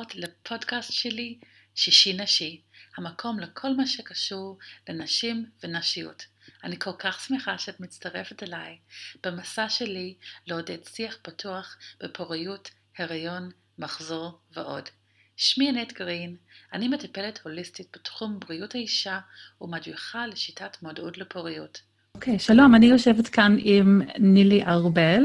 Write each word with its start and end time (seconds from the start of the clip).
הבאות 0.00 0.14
לפודקאסט 0.14 0.92
שלי, 0.92 1.38
שישי 1.74 2.12
נשי, 2.12 2.60
המקום 2.96 3.40
לכל 3.40 3.74
מה 3.76 3.86
שקשור 3.86 4.58
לנשים 4.88 5.46
ונשיות. 5.62 6.26
אני 6.64 6.78
כל 6.78 6.90
כך 6.98 7.20
שמחה 7.20 7.58
שאת 7.58 7.80
מצטרפת 7.80 8.42
אליי 8.42 8.78
במסע 9.24 9.68
שלי 9.68 10.14
לעודד 10.46 10.84
שיח 10.84 11.16
פתוח 11.22 11.76
בפוריות, 12.02 12.70
הריון, 12.98 13.50
מחזור 13.78 14.38
ועוד. 14.56 14.88
שמי 15.36 15.68
ענת 15.68 15.92
גרין, 15.92 16.36
אני 16.72 16.88
מטפלת 16.88 17.40
הוליסטית 17.44 17.88
בתחום 17.92 18.40
בריאות 18.40 18.74
האישה 18.74 19.18
ומדריכה 19.60 20.26
לשיטת 20.26 20.82
מודעות 20.82 21.18
לפוריות. 21.18 21.80
אוקיי, 22.14 22.36
okay, 22.36 22.38
שלום, 22.38 22.74
אני 22.74 22.86
יושבת 22.86 23.28
כאן 23.28 23.56
עם 23.58 24.02
נילי 24.18 24.64
ארבל. 24.64 25.22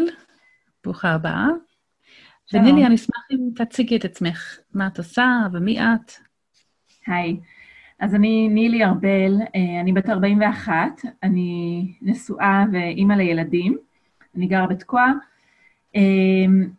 ברוכה 0.83 1.09
הבאה. 1.09 1.47
ונילי, 2.53 2.85
אני 2.85 2.95
אשמח 2.95 3.25
אם 3.31 3.49
תציגי 3.55 3.95
את 3.95 4.05
עצמך, 4.05 4.59
מה 4.73 4.87
את 4.87 4.97
עושה 4.97 5.27
ומי 5.53 5.79
את. 5.79 6.11
היי, 7.07 7.39
אז 7.99 8.15
אני 8.15 8.47
נילי 8.47 8.85
ארבל, 8.85 9.37
אה, 9.55 9.81
אני 9.81 9.93
בת 9.93 10.09
41, 10.09 11.01
אני 11.23 11.81
נשואה 12.01 12.65
ואימא 12.73 13.13
לילדים, 13.13 13.77
אני 14.35 14.47
גרה 14.47 14.67
בתקוע, 14.67 15.11
אה, 15.95 16.01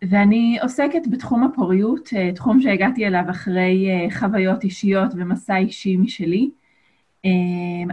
ואני 0.09 0.59
עוסקת 0.63 1.03
בתחום 1.11 1.45
הפוריות, 1.45 2.09
אה, 2.17 2.33
תחום 2.33 2.61
שהגעתי 2.61 3.07
אליו 3.07 3.25
אחרי 3.31 3.89
חוויות 4.19 4.65
אישיות 4.65 5.13
ומסע 5.17 5.57
אישי 5.57 5.97
משלי. 5.97 6.51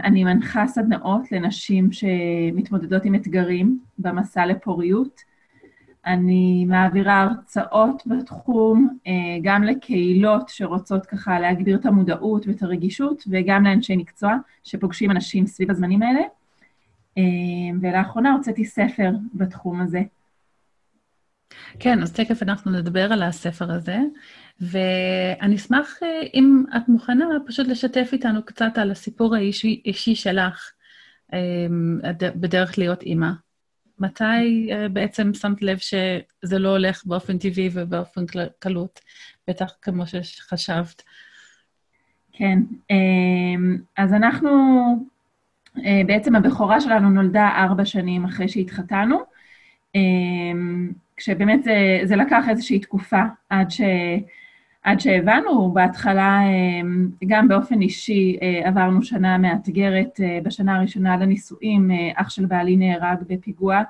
אני 0.04 0.24
מנחה 0.24 0.66
סדנאות 0.66 1.32
לנשים 1.32 1.92
שמתמודדות 1.92 3.04
עם 3.04 3.14
אתגרים 3.14 3.78
במסע 3.98 4.46
לפוריות. 4.46 5.20
אני 6.06 6.64
מעבירה 6.64 7.22
הרצאות 7.22 8.02
בתחום, 8.06 8.98
אה, 9.06 9.12
גם 9.42 9.62
לקהילות 9.62 10.48
שרוצות 10.48 11.06
ככה 11.06 11.40
להגביר 11.40 11.76
את 11.76 11.86
המודעות 11.86 12.46
ואת 12.46 12.62
הרגישות, 12.62 13.24
וגם 13.30 13.64
לאנשי 13.64 13.96
מקצוע 13.96 14.36
שפוגשים 14.64 15.10
אנשים 15.10 15.46
סביב 15.46 15.70
הזמנים 15.70 16.02
האלה. 16.02 16.20
אה, 17.18 17.22
ולאחרונה 17.80 18.32
הוצאתי 18.32 18.64
ספר 18.64 19.10
בתחום 19.34 19.80
הזה. 19.80 20.02
כן, 21.78 22.02
אז 22.02 22.12
תכף 22.12 22.42
אנחנו 22.42 22.70
נדבר 22.70 23.12
על 23.12 23.22
הספר 23.22 23.72
הזה, 23.72 23.98
ואני 24.60 25.56
אשמח, 25.56 26.02
אה, 26.02 26.08
אם 26.34 26.64
את 26.76 26.88
מוכנה, 26.88 27.24
פשוט 27.46 27.66
לשתף 27.66 28.08
איתנו 28.12 28.44
קצת 28.44 28.78
על 28.78 28.90
הסיפור 28.90 29.34
האישי, 29.34 29.82
האישי 29.84 30.14
שלך 30.14 30.70
בדרך 32.34 32.78
להיות 32.78 33.02
אימא. 33.02 33.30
מתי 33.98 34.70
uh, 34.70 34.88
בעצם 34.88 35.34
שמת 35.34 35.62
לב 35.62 35.78
שזה 35.78 36.58
לא 36.58 36.68
הולך 36.68 37.06
באופן 37.06 37.38
טבעי 37.38 37.70
ובאופן 37.72 38.24
קלות, 38.58 39.00
בטח 39.48 39.74
כמו 39.82 40.06
שחשבת? 40.06 41.02
כן, 42.32 42.58
אמ, 42.90 43.76
אז 43.96 44.12
אנחנו, 44.12 44.50
אה, 45.84 46.02
בעצם 46.06 46.36
הבכורה 46.36 46.80
שלנו 46.80 47.10
נולדה 47.10 47.48
ארבע 47.48 47.84
שנים 47.84 48.24
אחרי 48.24 48.48
שהתחתנו, 48.48 49.18
אמ, 49.94 50.92
כשבאמת 51.16 51.64
זה, 51.64 52.00
זה 52.04 52.16
לקח 52.16 52.44
איזושהי 52.48 52.78
תקופה 52.78 53.22
עד, 53.50 53.70
ש, 53.70 53.80
עד 54.84 55.00
שהבנו, 55.00 55.72
בהתחלה 55.72 56.40
אמ, 56.42 57.08
גם 57.26 57.48
באופן 57.48 57.80
אישי 57.82 58.36
אה, 58.42 58.68
עברנו 58.68 59.02
שנה 59.02 59.38
מאתגרת, 59.38 60.20
בשנה 60.42 60.76
הראשונה 60.76 61.16
לנישואים, 61.16 61.90
אח 62.14 62.30
של 62.30 62.46
בעלי 62.46 62.76
נהרג 62.76 63.18
בפיגוע, 63.28 63.82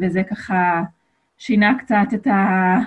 וזה 0.00 0.22
ככה 0.22 0.82
שינה 1.38 1.78
קצת 1.78 2.06
את, 2.14 2.26
ה, 2.26 2.78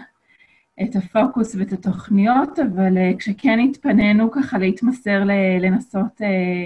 את 0.82 0.96
הפוקוס 0.96 1.56
ואת 1.56 1.72
התוכניות, 1.74 2.60
אבל 2.60 2.98
אה, 2.98 3.12
כשכן 3.20 3.60
התפנינו 3.60 4.32
ככה 4.32 4.58
להתמסר, 4.58 5.24
לנסות 5.60 6.22
אה, 6.22 6.66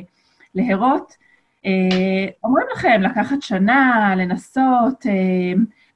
להרות, 0.55 1.13
אה, 1.65 2.27
אומרים 2.43 2.67
לכם, 2.75 3.01
לקחת 3.01 3.41
שנה, 3.41 4.13
לנסות, 4.17 5.05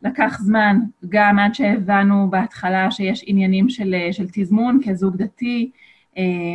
לקח 0.02 0.40
זמן, 0.40 0.80
גם 1.10 1.40
עד 1.40 1.56
שהבנו 1.56 2.30
בהתחלה 2.30 2.92
שיש 2.92 3.24
עניינים 3.28 3.70
של, 3.70 3.96
של 4.12 4.26
תזמון 4.32 4.80
כזוג 4.86 5.16
דתי, 5.16 5.72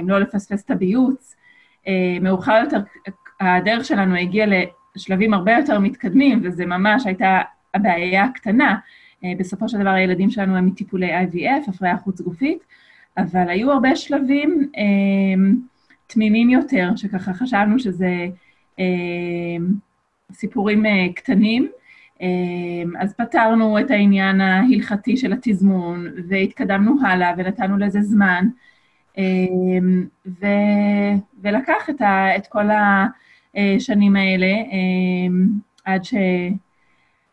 לא 0.05 0.19
לפספס 0.21 0.65
את 0.65 0.71
הביוץ. 0.71 1.37
מאוחר 2.21 2.61
יותר, 2.65 2.79
הדרך 3.41 3.85
שלנו 3.85 4.17
הגיעה 4.17 4.47
לשלבים 4.97 5.35
הרבה 5.35 5.53
יותר 5.53 5.79
מתקדמים, 5.79 6.41
וזה 6.45 6.67
ממש 6.67 7.07
הייתה 7.07 7.41
הבעיה 7.75 8.25
הקטנה. 8.25 8.79
אה, 9.25 9.33
בסופו 9.39 9.69
של 9.69 9.79
דבר 9.79 9.91
הילדים 9.91 10.31
שלנו 10.31 10.57
הם 10.57 10.67
מטיפולי 10.67 11.21
IVF, 11.21 11.71
הפריה 11.71 11.97
חוץ-גופית, 11.97 12.65
אבל 13.19 13.49
היו 13.49 13.73
הרבה 13.73 13.97
שלבים 13.97 14.71
אה, 14.77 15.53
תמימים 16.07 16.51
יותר, 16.51 16.91
שככה 16.97 17.35
חשבנו 17.35 17.79
שזה 17.79 18.27
אה, 18.79 18.85
סיפורים 20.33 20.87
אה, 20.87 21.07
קטנים. 21.15 21.69
אה, 22.23 22.29
אז 23.01 23.15
פתרנו 23.15 23.79
את 23.79 23.91
העניין 23.91 24.41
ההלכתי 24.41 25.17
של 25.17 25.33
התזמון, 25.33 26.07
והתקדמנו 26.29 26.95
הלאה 27.07 27.35
ונתנו 27.37 27.79
לזה 27.79 28.03
זמן, 28.03 28.49
אה, 29.19 29.25
ו, 30.27 30.47
ולקח 31.43 31.91
את, 31.91 32.01
ה, 32.01 32.37
את 32.37 32.47
כל 32.47 32.67
השנים 33.55 34.17
האלה 34.17 34.47
אה, 34.47 35.29
עד 35.85 36.05
ש... 36.05 36.15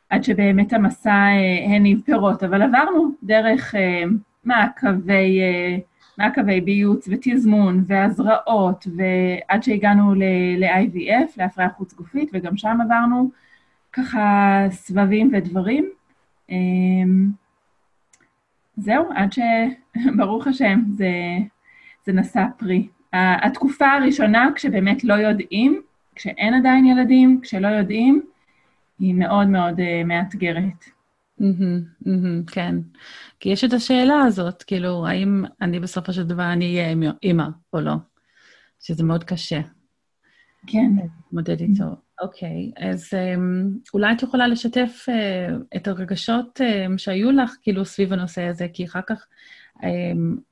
עד 0.10 0.24
שבאמת 0.24 0.74
המסע 0.74 1.12
אה, 1.12 1.76
הניב 1.76 2.02
פירות, 2.06 2.44
אבל 2.44 2.62
עברנו 2.62 3.12
דרך 3.24 3.76
אה, 3.76 4.04
מעקבי, 4.44 5.42
אה, 5.42 5.78
מעקבי 6.18 6.62
ביוץ 6.62 7.08
ותזמון 7.12 7.84
והזרעות, 7.88 8.88
ועד 8.98 9.64
שהגענו 9.64 10.14
ל-IVF, 10.16 11.32
להפריה 11.38 11.70
חוץ 11.70 11.94
גופית, 11.94 12.30
וגם 12.34 12.58
שם 12.58 12.78
עברנו 12.82 13.32
ככה 13.94 14.66
סבבים 14.70 15.32
ודברים. 15.34 15.90
זהו, 18.78 19.06
עד 19.16 19.30
שברוך 19.34 20.48
השם, 20.48 20.80
זה, 20.98 21.12
זה 22.06 22.14
נשא 22.14 22.44
פרי. 22.58 22.88
התקופה 23.14 23.92
הראשונה, 23.92 24.50
כשבאמת 24.56 25.04
לא 25.04 25.14
יודעים, 25.14 25.82
כשאין 26.16 26.54
עדיין 26.54 26.86
ילדים, 26.86 27.40
כשלא 27.42 27.68
יודעים, 27.68 28.22
היא 29.00 29.14
מאוד 29.14 29.48
מאוד 29.48 29.80
uh, 29.80 30.06
מאתגרת. 30.06 30.86
Mm-hmm, 31.40 32.06
mm-hmm, 32.06 32.52
כן. 32.52 32.76
כי 33.40 33.50
יש 33.50 33.64
את 33.64 33.74
השאלה 33.74 34.22
הזאת, 34.22 34.64
כאילו, 34.64 35.08
האם 35.08 35.44
אני 35.62 35.80
בסופו 35.80 36.14
של 36.14 36.24
דבר 36.24 36.54
אני 36.54 36.66
אהיה 36.66 36.96
אימא 37.24 37.48
או 37.74 37.82
לא? 37.82 37.94
שזה 38.80 39.04
מאוד 39.04 39.24
קשה. 39.24 39.62
כן. 40.68 40.92
להתמודד 40.96 41.62
איתו. 41.62 41.86
אוקיי, 42.22 42.72
okay, 42.78 42.86
אז 42.86 43.06
um, 43.06 43.92
אולי 43.94 44.14
את 44.14 44.24
יכולה 44.24 44.48
לשתף 44.48 45.06
uh, 45.10 45.76
את 45.76 45.88
הרגשות 45.88 46.62
um, 46.62 46.98
שהיו 46.98 47.32
לך, 47.32 47.56
כאילו, 47.62 47.86
סביב 47.86 48.14
הנושא 48.14 48.44
הזה, 48.44 48.68
כי 48.74 48.86
אחר 48.86 49.00
כך 49.08 49.26
um, 49.78 49.82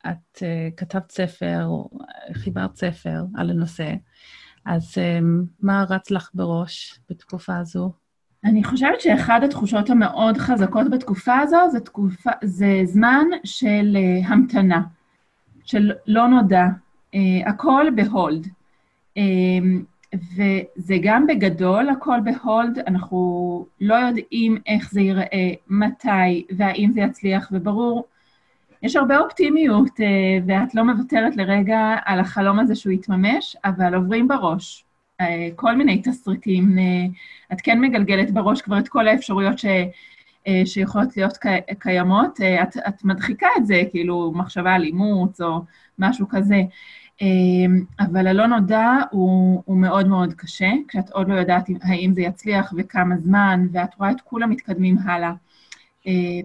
את 0.10 0.38
uh, 0.38 0.42
כתבת 0.78 1.12
ספר, 1.12 1.70
חיברת 2.34 2.76
ספר 2.76 3.24
על 3.36 3.50
הנושא, 3.50 3.94
אז 4.66 4.96
um, 4.98 5.46
מה 5.60 5.86
רץ 5.90 6.12
לך 6.12 6.30
בראש 6.34 7.00
בתקופה 7.10 7.58
הזו? 7.58 7.92
אני 8.46 8.64
חושבת 8.64 9.02
שאחד 9.02 9.40
התחושות 9.44 9.90
המאוד 9.90 10.38
חזקות 10.38 10.90
בתקופה 10.90 11.38
הזו 11.38 11.58
זה, 11.72 11.80
תקופה, 11.80 12.32
זה 12.44 12.82
זמן 12.86 13.26
של 13.44 13.98
uh, 13.98 14.28
המתנה, 14.28 14.82
של 15.66 15.92
לא 16.08 16.28
נודע, 16.28 16.66
uh, 17.16 17.50
הכל 17.50 17.86
ב 17.96 18.04
hold. 18.04 18.48
Um, 19.20 19.97
וזה 20.16 20.96
גם 21.02 21.28
בגדול, 21.28 21.90
הכל 21.90 22.20
ב 22.24 22.33
hold, 22.33 22.80
אנחנו 22.88 23.66
לא 23.82 23.96
יודעים 23.96 24.58
איך 24.68 24.92
זה 24.92 25.02
ייראה, 25.02 25.54
מתי 25.68 26.46
והאם 26.58 26.92
זה 26.94 27.02
יצליח, 27.02 27.50
וברור, 27.52 28.06
יש 28.84 28.96
הרבה 28.96 29.18
אופטימיות, 29.18 30.00
uh, 30.00 30.44
ואת 30.48 30.76
לא 30.76 30.84
מוותרת 30.84 31.36
לרגע 31.36 31.96
על 32.06 32.20
החלום 32.20 32.60
הזה 32.60 32.76
שהוא 32.76 32.94
יתממש, 32.94 33.56
אבל 33.66 33.96
עוברים 33.96 34.28
בראש 34.28 34.88
אה, 35.22 35.50
כל 35.56 35.76
מיני 35.76 36.02
תסריטים. 36.02 36.78
אה, 36.80 37.06
את 37.54 37.62
כן 37.62 37.82
מגלגלת 37.82 38.32
בראש 38.32 38.62
כבר 38.62 38.80
את 38.80 38.88
כל 38.88 39.08
האפשרויות 39.08 39.60
ש, 39.60 39.66
אה, 40.48 40.62
שיכולות 40.66 41.18
להיות 41.18 41.38
קיימות. 41.80 42.40
את, 42.64 42.78
את 42.88 43.04
מדחיקה 43.04 43.48
את 43.58 43.66
זה, 43.66 43.84
כאילו, 43.92 44.32
מחשבה 44.36 44.74
על 44.74 44.84
אימוץ 44.84 45.42
או 45.42 45.62
משהו 46.00 46.28
כזה. 46.30 46.62
אבל 48.00 48.28
הלא 48.28 48.48
נודע 48.48 48.90
הוא, 49.12 49.62
הוא 49.66 49.78
מאוד 49.78 50.08
מאוד 50.08 50.34
קשה, 50.34 50.72
כשאת 50.88 51.10
עוד 51.10 51.30
לא 51.30 51.34
יודעת 51.34 51.70
האם 51.82 52.14
זה 52.14 52.22
יצליח 52.22 52.74
וכמה 52.78 53.18
זמן, 53.18 53.68
ואת 53.72 53.96
רואה 53.96 54.12
את 54.12 54.22
כולם 54.22 54.50
מתקדמים 54.50 54.98
הלאה. 55.06 55.34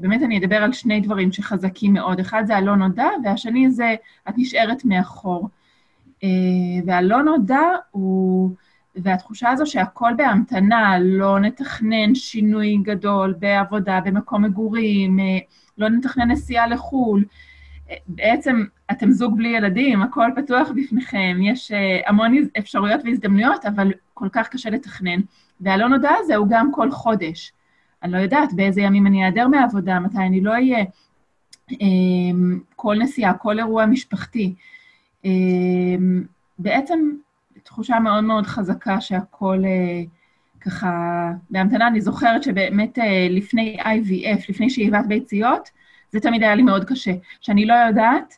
באמת 0.00 0.22
אני 0.22 0.38
אדבר 0.38 0.56
על 0.56 0.72
שני 0.72 1.00
דברים 1.00 1.32
שחזקים 1.32 1.92
מאוד. 1.92 2.20
אחד 2.20 2.42
זה 2.46 2.56
הלא 2.56 2.76
נודע, 2.76 3.08
והשני 3.24 3.70
זה 3.70 3.94
את 4.28 4.34
נשארת 4.36 4.84
מאחור. 4.84 5.48
והלא 6.86 7.22
נודע 7.22 7.62
הוא... 7.90 8.50
והתחושה 8.96 9.50
הזו 9.50 9.66
שהכל 9.66 10.12
בהמתנה, 10.16 10.98
לא 11.00 11.38
נתכנן 11.40 12.14
שינוי 12.14 12.76
גדול 12.82 13.34
בעבודה, 13.38 14.00
במקום 14.04 14.44
מגורים, 14.44 15.18
לא 15.78 15.88
נתכנן 15.88 16.30
נסיעה 16.30 16.66
לחו"ל, 16.66 17.24
בעצם 18.06 18.64
אתם 18.92 19.10
זוג 19.10 19.36
בלי 19.36 19.48
ילדים, 19.48 20.02
הכל 20.02 20.30
פתוח 20.36 20.68
בפניכם, 20.76 21.38
יש 21.42 21.72
המון 22.06 22.32
אפשרויות 22.58 23.00
והזדמנויות, 23.04 23.64
אבל 23.64 23.92
כל 24.14 24.28
כך 24.32 24.48
קשה 24.48 24.70
לתכנן. 24.70 25.20
והלא 25.60 25.88
נודע 25.88 26.10
הזה 26.20 26.36
הוא 26.36 26.46
גם 26.50 26.72
כל 26.72 26.90
חודש. 26.90 27.52
אני 28.02 28.12
לא 28.12 28.18
יודעת 28.18 28.52
באיזה 28.52 28.80
ימים 28.80 29.06
אני 29.06 29.24
אעדר 29.24 29.48
מהעבודה, 29.48 30.00
מתי 30.00 30.18
אני 30.18 30.40
לא 30.40 30.50
אהיה. 30.50 30.84
כל 32.76 32.96
נסיעה, 32.98 33.34
כל 33.34 33.58
אירוע 33.58 33.86
משפחתי. 33.86 34.54
בעצם 36.58 37.10
תחושה 37.62 38.00
מאוד 38.00 38.24
מאוד 38.24 38.46
חזקה 38.46 39.00
שהכל 39.00 39.62
ככה 40.60 41.30
בהמתנה. 41.50 41.86
אני 41.86 42.00
זוכרת 42.00 42.42
שבאמת 42.42 42.98
לפני 43.30 43.76
IVF, 43.80 44.44
לפני 44.48 44.70
שאיבת 44.70 45.06
ביציות, 45.06 45.70
זה 46.10 46.20
תמיד 46.20 46.42
היה 46.42 46.54
לי 46.54 46.62
מאוד 46.62 46.84
קשה, 46.84 47.12
שאני 47.40 47.66
לא 47.66 47.74
יודעת, 47.74 48.34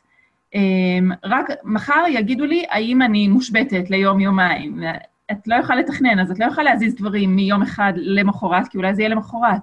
רק 1.23 1.45
מחר 1.63 2.03
יגידו 2.09 2.45
לי 2.45 2.65
האם 2.69 3.01
אני 3.01 3.27
מושבתת 3.27 3.89
ליום-יומיים. 3.89 4.83
את 5.31 5.47
לא 5.47 5.55
יכולה 5.55 5.79
לתכנן, 5.79 6.19
אז 6.19 6.31
את 6.31 6.39
לא 6.39 6.45
יכולה 6.45 6.71
להזיז 6.71 6.95
דברים 6.95 7.35
מיום 7.35 7.61
אחד 7.61 7.93
למחרת, 7.95 8.67
כי 8.67 8.77
אולי 8.77 8.95
זה 8.95 9.01
יהיה 9.01 9.09
למחרת. 9.09 9.61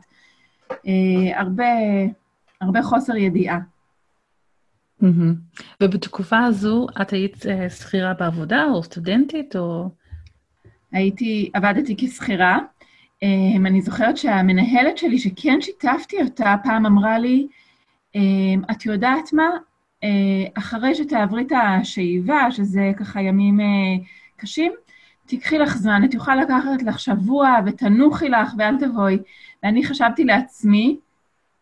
הרבה, 1.34 1.64
הרבה 2.60 2.82
חוסר 2.82 3.16
ידיעה. 3.16 3.58
ובתקופה 5.82 6.38
הזו 6.38 6.86
את 7.02 7.10
היית 7.10 7.44
שכירה 7.68 8.14
בעבודה, 8.14 8.64
או 8.64 8.82
סטודנטית, 8.82 9.56
או... 9.56 9.88
הייתי, 10.92 11.50
עבדתי 11.54 11.94
כשכירה. 11.98 12.58
אני 13.56 13.82
זוכרת 13.82 14.16
שהמנהלת 14.16 14.98
שלי, 14.98 15.18
שכן 15.18 15.60
שיתפתי 15.60 16.22
אותה, 16.22 16.54
פעם 16.64 16.86
אמרה 16.86 17.18
לי, 17.18 17.46
את 18.70 18.86
יודעת 18.86 19.32
מה? 19.32 19.48
אחרי 20.54 20.94
שתעברי 20.94 21.42
את 21.42 21.52
השאיבה, 21.52 22.50
שזה 22.50 22.92
ככה 22.96 23.22
ימים 23.22 23.60
קשים, 24.36 24.72
תיקחי 25.26 25.58
לך 25.58 25.76
זמן, 25.76 26.04
את 26.04 26.14
יכולה 26.14 26.36
לקחת 26.36 26.82
לך 26.86 26.98
שבוע 26.98 27.56
ותנוחי 27.66 28.28
לך 28.28 28.52
ואל 28.58 28.78
תבואי. 28.78 29.18
ואני 29.62 29.84
חשבתי 29.84 30.24
לעצמי, 30.24 30.96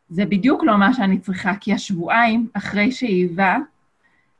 זה 0.08 0.24
בדיוק 0.24 0.64
לא 0.64 0.78
מה 0.78 0.94
שאני 0.94 1.18
צריכה, 1.18 1.54
כי 1.60 1.72
השבועיים 1.72 2.48
אחרי 2.52 2.92
שאיבה 2.92 3.56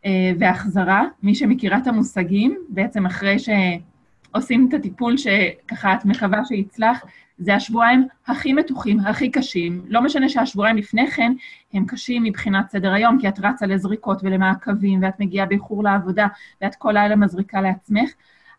אה, 0.05 0.33
והחזרה, 0.39 1.05
מי 1.23 1.35
שמכירה 1.35 1.79
את 1.79 1.87
המושגים, 1.87 2.59
בעצם 2.69 3.07
אחרי 3.07 3.37
שעושים 3.39 4.69
את 4.69 4.75
הטיפול 4.75 5.17
שככה 5.17 5.95
את 5.95 6.05
מקווה 6.05 6.45
שיצלח, 6.45 7.05
זה 7.41 7.55
השבועיים 7.55 8.09
הכי 8.27 8.53
מתוחים, 8.53 9.01
הכי 9.01 9.31
קשים. 9.31 9.83
לא 9.89 10.03
משנה 10.03 10.29
שהשבועיים 10.29 10.77
לפני 10.77 11.11
כן 11.11 11.33
הם 11.73 11.85
קשים 11.87 12.23
מבחינת 12.23 12.71
סדר 12.71 12.93
היום, 12.93 13.21
כי 13.21 13.29
את 13.29 13.39
רצה 13.43 13.67
לזריקות 13.67 14.21
ולמעקבים, 14.23 15.03
ואת 15.03 15.21
מגיעה 15.21 15.47
באיחור 15.47 15.85
לעבודה, 15.85 16.27
ואת 16.63 16.75
כל 16.75 16.93
לילה 16.93 17.17
מזריקה 17.17 17.61
לעצמך, 17.61 18.11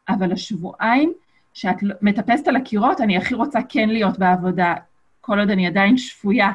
אבל 0.09 0.31
השבועיים 0.31 1.13
שאת 1.53 1.75
מטפסת 2.01 2.47
על 2.47 2.55
הקירות, 2.55 3.01
אני 3.01 3.17
הכי 3.17 3.33
רוצה 3.33 3.59
כן 3.69 3.89
להיות 3.89 4.19
בעבודה, 4.19 4.73
כל 5.21 5.39
עוד 5.39 5.49
אני 5.49 5.67
עדיין 5.67 5.97
שפויה. 5.97 6.51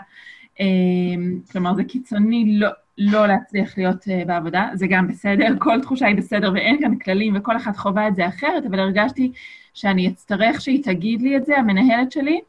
אמ, 0.61 1.39
כלומר, 1.53 1.75
זה 1.75 1.85
קיצוני 1.85 2.59
לא, 2.59 2.69
לא 2.99 3.27
להצליח 3.27 3.79
להיות 3.79 4.09
אה, 4.09 4.23
בעבודה, 4.27 4.69
זה 4.75 4.87
גם 4.87 5.09
בסדר, 5.09 5.55
כל 5.59 5.81
תחושה 5.83 6.07
היא 6.07 6.17
בסדר 6.17 6.51
ואין 6.55 6.81
כאן 6.81 6.99
כללים 6.99 7.37
וכל 7.37 7.57
אחת 7.57 7.77
חווה 7.77 8.09
את 8.09 8.17
זה 8.17 8.29
אחרת, 8.29 8.67
אבל 8.71 8.79
הרגשתי 8.79 9.33
שאני 9.75 10.09
אצטרך 10.09 10.61
שהיא 10.61 10.85
תגיד 10.85 11.23
לי 11.23 11.37
את 11.37 11.47
זה, 11.47 11.59
המנהלת 11.59 12.13
שלי, 12.13 12.41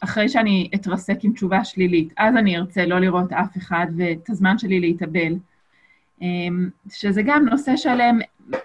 אחרי 0.00 0.28
שאני 0.28 0.70
אתרסק 0.74 1.18
עם 1.22 1.32
תשובה 1.32 1.64
שלילית. 1.64 2.12
אז 2.16 2.36
אני 2.36 2.56
ארצה 2.56 2.86
לא 2.86 2.98
לראות 2.98 3.32
אף 3.32 3.56
אחד 3.56 3.86
ואת 3.96 4.30
הזמן 4.30 4.58
שלי 4.58 4.80
להתאבל. 4.80 5.34
אמ, 6.22 6.68
שזה 6.90 7.22
גם 7.22 7.48
נושא 7.48 7.76
שלם, 7.76 8.18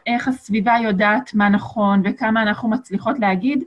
איך 0.07 0.27
הסביבה 0.27 0.75
יודעת 0.83 1.33
מה 1.33 1.49
נכון 1.49 2.01
וכמה 2.05 2.41
אנחנו 2.41 2.69
מצליחות 2.69 3.19
להגיד 3.19 3.63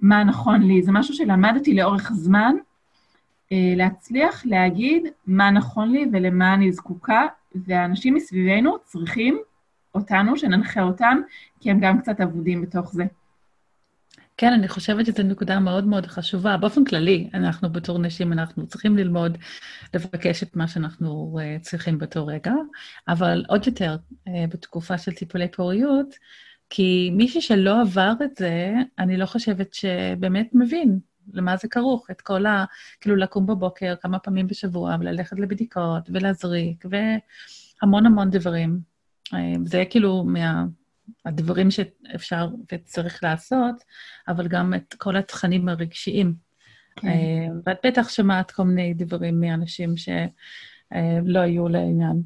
מה 0.00 0.24
נכון 0.24 0.62
לי. 0.62 0.82
זה 0.82 0.92
משהו 0.92 1.14
שלמדתי 1.14 1.74
לאורך 1.74 2.12
זמן, 2.12 2.56
להצליח 3.52 4.46
להגיד 4.46 5.06
מה 5.26 5.50
נכון 5.50 5.92
לי 5.92 6.06
ולמה 6.12 6.54
אני 6.54 6.72
זקוקה, 6.72 7.26
והאנשים 7.54 8.14
מסביבנו 8.14 8.76
צריכים 8.84 9.38
אותנו, 9.94 10.36
שננחה 10.36 10.82
אותם, 10.82 11.18
כי 11.60 11.70
הם 11.70 11.80
גם 11.80 12.00
קצת 12.00 12.20
אבודים 12.20 12.62
בתוך 12.62 12.92
זה. 12.92 13.04
כן, 14.38 14.52
אני 14.52 14.68
חושבת 14.68 15.06
שזו 15.06 15.22
נקודה 15.22 15.60
מאוד 15.60 15.86
מאוד 15.86 16.06
חשובה. 16.06 16.56
באופן 16.56 16.84
כללי, 16.84 17.30
אנחנו 17.34 17.72
בתור 17.72 17.98
נשים, 17.98 18.32
אנחנו 18.32 18.66
צריכים 18.66 18.96
ללמוד 18.96 19.38
לבקש 19.94 20.42
את 20.42 20.56
מה 20.56 20.68
שאנחנו 20.68 21.38
uh, 21.38 21.62
צריכים 21.62 21.98
באותו 21.98 22.26
רגע, 22.26 22.52
אבל 23.08 23.44
עוד 23.48 23.66
יותר 23.66 23.96
uh, 24.10 24.30
בתקופה 24.50 24.98
של 24.98 25.12
טיפולי 25.12 25.48
פוריות, 25.48 26.14
כי 26.70 27.10
מישהי 27.16 27.40
שלא 27.40 27.80
עבר 27.80 28.12
את 28.24 28.36
זה, 28.36 28.72
אני 28.98 29.16
לא 29.16 29.26
חושבת 29.26 29.74
שבאמת 29.74 30.48
מבין 30.52 30.98
למה 31.32 31.56
זה 31.56 31.68
כרוך, 31.68 32.10
את 32.10 32.20
כל 32.20 32.46
ה... 32.46 32.64
כאילו, 33.00 33.16
לקום 33.16 33.46
בבוקר 33.46 33.94
כמה 34.00 34.18
פעמים 34.18 34.46
בשבוע, 34.46 34.96
וללכת 35.00 35.38
לבדיקות, 35.38 36.10
ולהזריק, 36.12 36.84
והמון 36.90 38.06
המון 38.06 38.30
דברים. 38.30 38.80
אה, 39.34 39.52
זה 39.64 39.84
כאילו 39.90 40.24
מה... 40.24 40.64
הדברים 41.24 41.70
שאפשר 41.70 42.48
וצריך 42.72 43.24
לעשות, 43.24 43.84
אבל 44.28 44.48
גם 44.48 44.74
את 44.74 44.94
כל 44.98 45.16
התכנים 45.16 45.68
הרגשיים. 45.68 46.34
כן. 46.96 47.08
אה, 47.08 47.46
ואת 47.66 47.78
בטח 47.86 48.08
שמעת 48.08 48.50
כל 48.50 48.62
מיני 48.62 48.94
דברים 48.94 49.40
מאנשים 49.40 49.94
שלא 49.96 51.38
היו 51.38 51.68
לעניין 51.68 52.22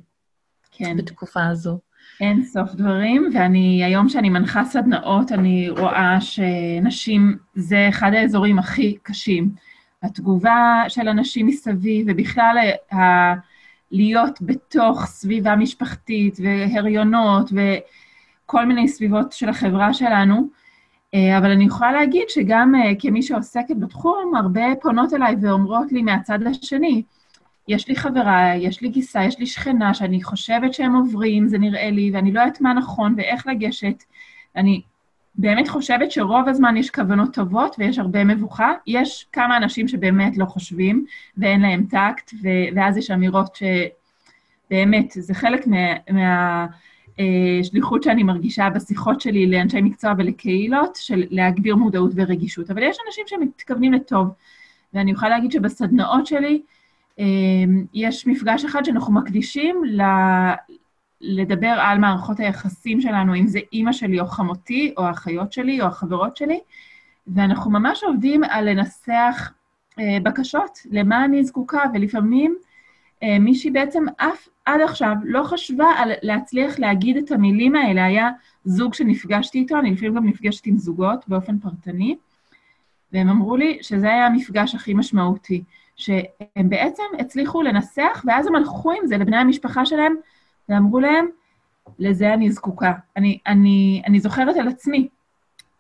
כן. 0.71 0.97
בתקופה 0.97 1.47
הזו. 1.47 1.81
אין 2.21 2.45
סוף 2.45 2.75
דברים, 2.75 3.31
ואני, 3.35 3.85
היום 3.85 4.09
שאני 4.09 4.31
מנחה 4.31 4.65
סדנאות, 4.65 5.33
אני 5.33 5.71
רואה 5.71 6.21
שנשים 6.21 7.37
זה 7.55 7.87
אחד 7.89 8.11
האזורים 8.15 8.59
הכי 8.59 8.97
קשים. 9.03 9.51
התגובה 10.03 10.85
של 10.89 11.09
אנשים 11.09 11.47
מסביב, 11.47 12.07
ובכלל 12.09 12.57
ה... 12.95 12.99
להיות 13.91 14.39
בתוך 14.43 15.05
סביבה 15.05 15.57
משפחתית 15.57 16.39
והריונות 16.43 17.51
וכל 17.53 18.67
מיני 18.67 18.89
סביבות 18.89 19.33
של 19.33 19.49
החברה 19.49 19.95
שלנו, 19.95 20.49
אה, 21.15 21.39
אבל 21.39 21.51
אני 21.51 21.65
יכולה 21.65 21.93
להגיד 21.93 22.29
שגם 22.29 22.75
אה, 22.75 22.93
כמי 22.99 23.23
שעוסקת 23.23 23.77
בתחום, 23.77 24.35
הרבה 24.37 24.65
פונות 24.83 25.13
אליי 25.13 25.37
ואומרות 25.43 25.93
לי 25.93 26.03
מהצד 26.03 26.39
השני, 26.47 27.03
יש 27.71 27.89
לי 27.89 27.97
חברה, 27.97 28.53
יש 28.57 28.83
לי 28.83 28.89
גיסה, 28.89 29.25
יש 29.25 29.39
לי 29.39 29.47
שכנה 29.47 29.95
שאני 29.95 30.23
חושבת 30.23 30.75
שהם 30.75 30.95
עוברים, 30.95 31.49
זה 31.49 31.59
נראה 31.59 31.91
לי, 31.91 32.11
ואני 32.15 32.33
לא 32.33 32.41
יודעת 32.41 32.61
מה 32.61 32.73
נכון 32.73 33.15
ואיך 33.17 33.47
לגשת. 33.47 34.05
אני 34.57 34.83
באמת 35.35 35.69
חושבת 35.69 36.11
שרוב 36.11 36.49
הזמן 36.49 36.77
יש 36.77 36.91
כוונות 36.91 37.35
טובות 37.35 37.77
ויש 37.79 37.99
הרבה 37.99 38.25
מבוכה. 38.25 38.73
יש 38.87 39.27
כמה 39.33 39.57
אנשים 39.57 39.89
שבאמת 39.89 40.39
לא 40.39 40.45
חושבים 40.45 41.05
ואין 41.39 41.61
להם 41.61 41.87
טקט, 41.91 42.31
ו- 42.43 42.69
ואז 42.77 42.97
יש 42.97 43.11
אמירות 43.11 43.57
שבאמת, 43.57 45.11
זה 45.11 45.35
חלק 45.35 45.67
מהשליחות 47.19 48.07
מה, 48.07 48.11
אה, 48.11 48.15
שאני 48.15 48.23
מרגישה 48.23 48.71
בשיחות 48.71 49.21
שלי 49.21 49.47
לאנשי 49.47 49.81
מקצוע 49.81 50.13
ולקהילות, 50.19 50.97
של 50.97 51.25
להגביר 51.31 51.77
מודעות 51.77 52.13
ורגישות. 52.15 52.71
אבל 52.71 52.83
יש 52.83 52.97
אנשים 53.07 53.25
שמתכוונים 53.27 53.93
לטוב, 53.93 54.29
ואני 54.95 55.11
יכולה 55.11 55.31
להגיד 55.31 55.53
שבסדנאות 55.53 56.27
שלי, 56.27 56.63
יש 57.95 58.27
מפגש 58.27 58.65
אחד 58.65 58.85
שאנחנו 58.85 59.13
מקדישים 59.13 59.83
ל... 59.85 60.03
לדבר 61.21 61.77
על 61.81 61.99
מערכות 61.99 62.41
היחסים 62.41 63.01
שלנו, 63.01 63.35
אם 63.35 63.47
זה 63.47 63.59
אימא 63.73 63.93
שלי 63.93 64.21
או 64.21 64.27
חמותי, 64.27 64.95
או 64.97 65.05
האחיות 65.05 65.53
שלי, 65.53 65.81
או 65.81 65.87
החברות 65.87 66.37
שלי, 66.37 66.61
ואנחנו 67.27 67.71
ממש 67.71 68.05
עובדים 68.05 68.45
על 68.45 68.69
לנסח 68.71 69.53
אה, 69.99 70.19
בקשות, 70.23 70.79
למה 70.91 71.25
אני 71.25 71.45
זקוקה, 71.45 71.83
ולפעמים 71.95 72.57
אה, 73.23 73.39
מישהי 73.39 73.71
בעצם 73.71 74.05
אף 74.17 74.49
עד 74.65 74.81
עכשיו 74.81 75.15
לא 75.25 75.43
חשבה 75.43 75.87
על 75.97 76.13
להצליח 76.23 76.79
להגיד 76.79 77.17
את 77.17 77.33
המילים 77.33 77.77
האלה. 77.77 78.05
היה 78.05 78.31
זוג 78.65 78.95
שנפגשתי 78.95 79.59
איתו, 79.59 79.79
אני 79.79 79.91
לפעמים 79.91 80.15
גם 80.15 80.27
נפגשת 80.27 80.67
עם 80.67 80.77
זוגות 80.77 81.29
באופן 81.29 81.59
פרטני, 81.59 82.17
והם 83.13 83.29
אמרו 83.29 83.57
לי 83.57 83.79
שזה 83.83 84.07
היה 84.07 84.27
המפגש 84.27 84.75
הכי 84.75 84.95
משמעותי. 84.95 85.63
שהם 86.01 86.69
בעצם 86.69 87.03
הצליחו 87.19 87.63
לנסח, 87.63 88.25
ואז 88.27 88.47
הם 88.47 88.57
הלכו 88.57 88.93
עם 88.93 89.07
זה 89.07 89.17
לבני 89.17 89.37
המשפחה 89.37 89.87
שלהם, 89.87 90.15
ואמרו 90.69 91.01
להם, 91.01 91.27
לזה 91.99 92.35
אני 92.35 92.51
זקוקה. 92.51 92.93
אני, 93.17 93.39
אני, 93.47 94.03
אני 94.07 94.21
זוכרת 94.21 94.57
על 94.57 94.69
עצמי 94.69 95.09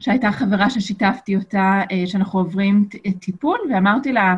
שהייתה 0.00 0.32
חברה 0.32 0.70
ששיתפתי 0.70 1.36
אותה, 1.36 1.82
אה, 1.92 2.06
שאנחנו 2.06 2.38
עוברים 2.38 2.88
טיפול, 3.20 3.58
ואמרתי 3.70 4.12
לה, 4.12 4.36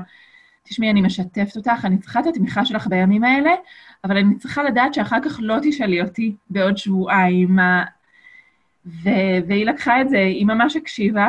תשמעי, 0.63 0.91
אני 0.91 1.01
משתפת 1.01 1.57
אותך, 1.57 1.85
אני 1.85 1.99
צריכה 1.99 2.21
את 2.21 2.27
התמיכה 2.27 2.65
שלך 2.65 2.87
בימים 2.87 3.25
האלה, 3.25 3.51
אבל 4.05 4.17
אני 4.17 4.39
צריכה 4.39 4.63
לדעת 4.63 4.95
שאחר 4.95 5.19
כך 5.25 5.39
לא 5.41 5.57
תשאלי 5.63 6.03
אותי 6.03 6.37
בעוד 6.51 6.77
שבועיים. 6.77 7.59
ו... 8.87 9.11
והיא 9.49 9.67
לקחה 9.67 10.01
את 10.01 10.09
זה, 10.09 10.19
היא 10.19 10.47
ממש 10.47 10.77
הקשיבה, 10.77 11.29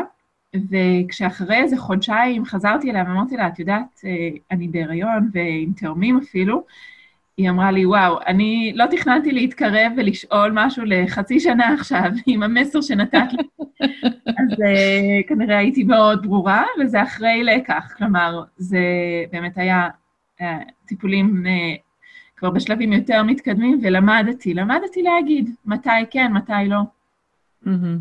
וכשאחרי 0.55 1.55
איזה 1.55 1.77
חודשיים 1.77 2.45
חזרתי 2.45 2.91
אליה 2.91 3.03
ואמרתי 3.07 3.37
לה, 3.37 3.47
את 3.47 3.59
יודעת, 3.59 4.01
אה, 4.05 4.29
אני 4.51 4.67
בהיריון 4.67 5.29
ועם 5.33 5.71
תאומים 5.77 6.17
אפילו, 6.17 6.63
היא 7.37 7.49
אמרה 7.49 7.71
לי, 7.71 7.85
וואו, 7.85 8.19
אני 8.27 8.71
לא 8.75 8.85
תכננתי 8.91 9.31
להתקרב 9.31 9.91
ולשאול 9.97 10.51
משהו 10.53 10.83
לחצי 10.85 11.39
שנה 11.39 11.73
עכשיו, 11.73 12.11
עם 12.27 12.43
המסר 12.43 12.81
שנתת 12.81 13.27
לי. 13.31 13.43
אז 14.39 14.51
uh, 14.51 15.27
כנראה 15.27 15.57
הייתי 15.57 15.83
מאוד 15.83 16.23
ברורה, 16.23 16.63
וזה 16.81 17.03
אחרי 17.03 17.43
לקח. 17.43 17.93
כלומר, 17.97 18.43
זה 18.57 18.79
באמת 19.31 19.57
היה 19.57 19.89
uh, 20.39 20.43
טיפולים 20.85 21.43
uh, 21.45 21.79
כבר 22.37 22.49
בשלבים 22.49 22.93
יותר 22.93 23.23
מתקדמים, 23.23 23.79
ולמדתי, 23.83 24.53
למדתי 24.53 25.01
להגיד 25.01 25.49
מתי 25.65 25.89
כן, 26.11 26.33
מתי 26.33 26.53
לא. 26.67 26.79
Mm-hmm. 27.65 27.97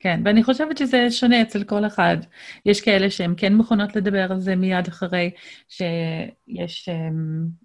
כן, 0.00 0.20
ואני 0.24 0.42
חושבת 0.42 0.78
שזה 0.78 1.10
שונה 1.10 1.42
אצל 1.42 1.64
כל 1.64 1.86
אחד. 1.86 2.16
יש 2.66 2.80
כאלה 2.80 3.10
שהן 3.10 3.34
כן 3.36 3.54
מוכנות 3.54 3.96
לדבר 3.96 4.32
על 4.32 4.40
זה 4.40 4.56
מיד 4.56 4.88
אחרי 4.88 5.30
שיש 5.68 6.88
um, 6.88 6.92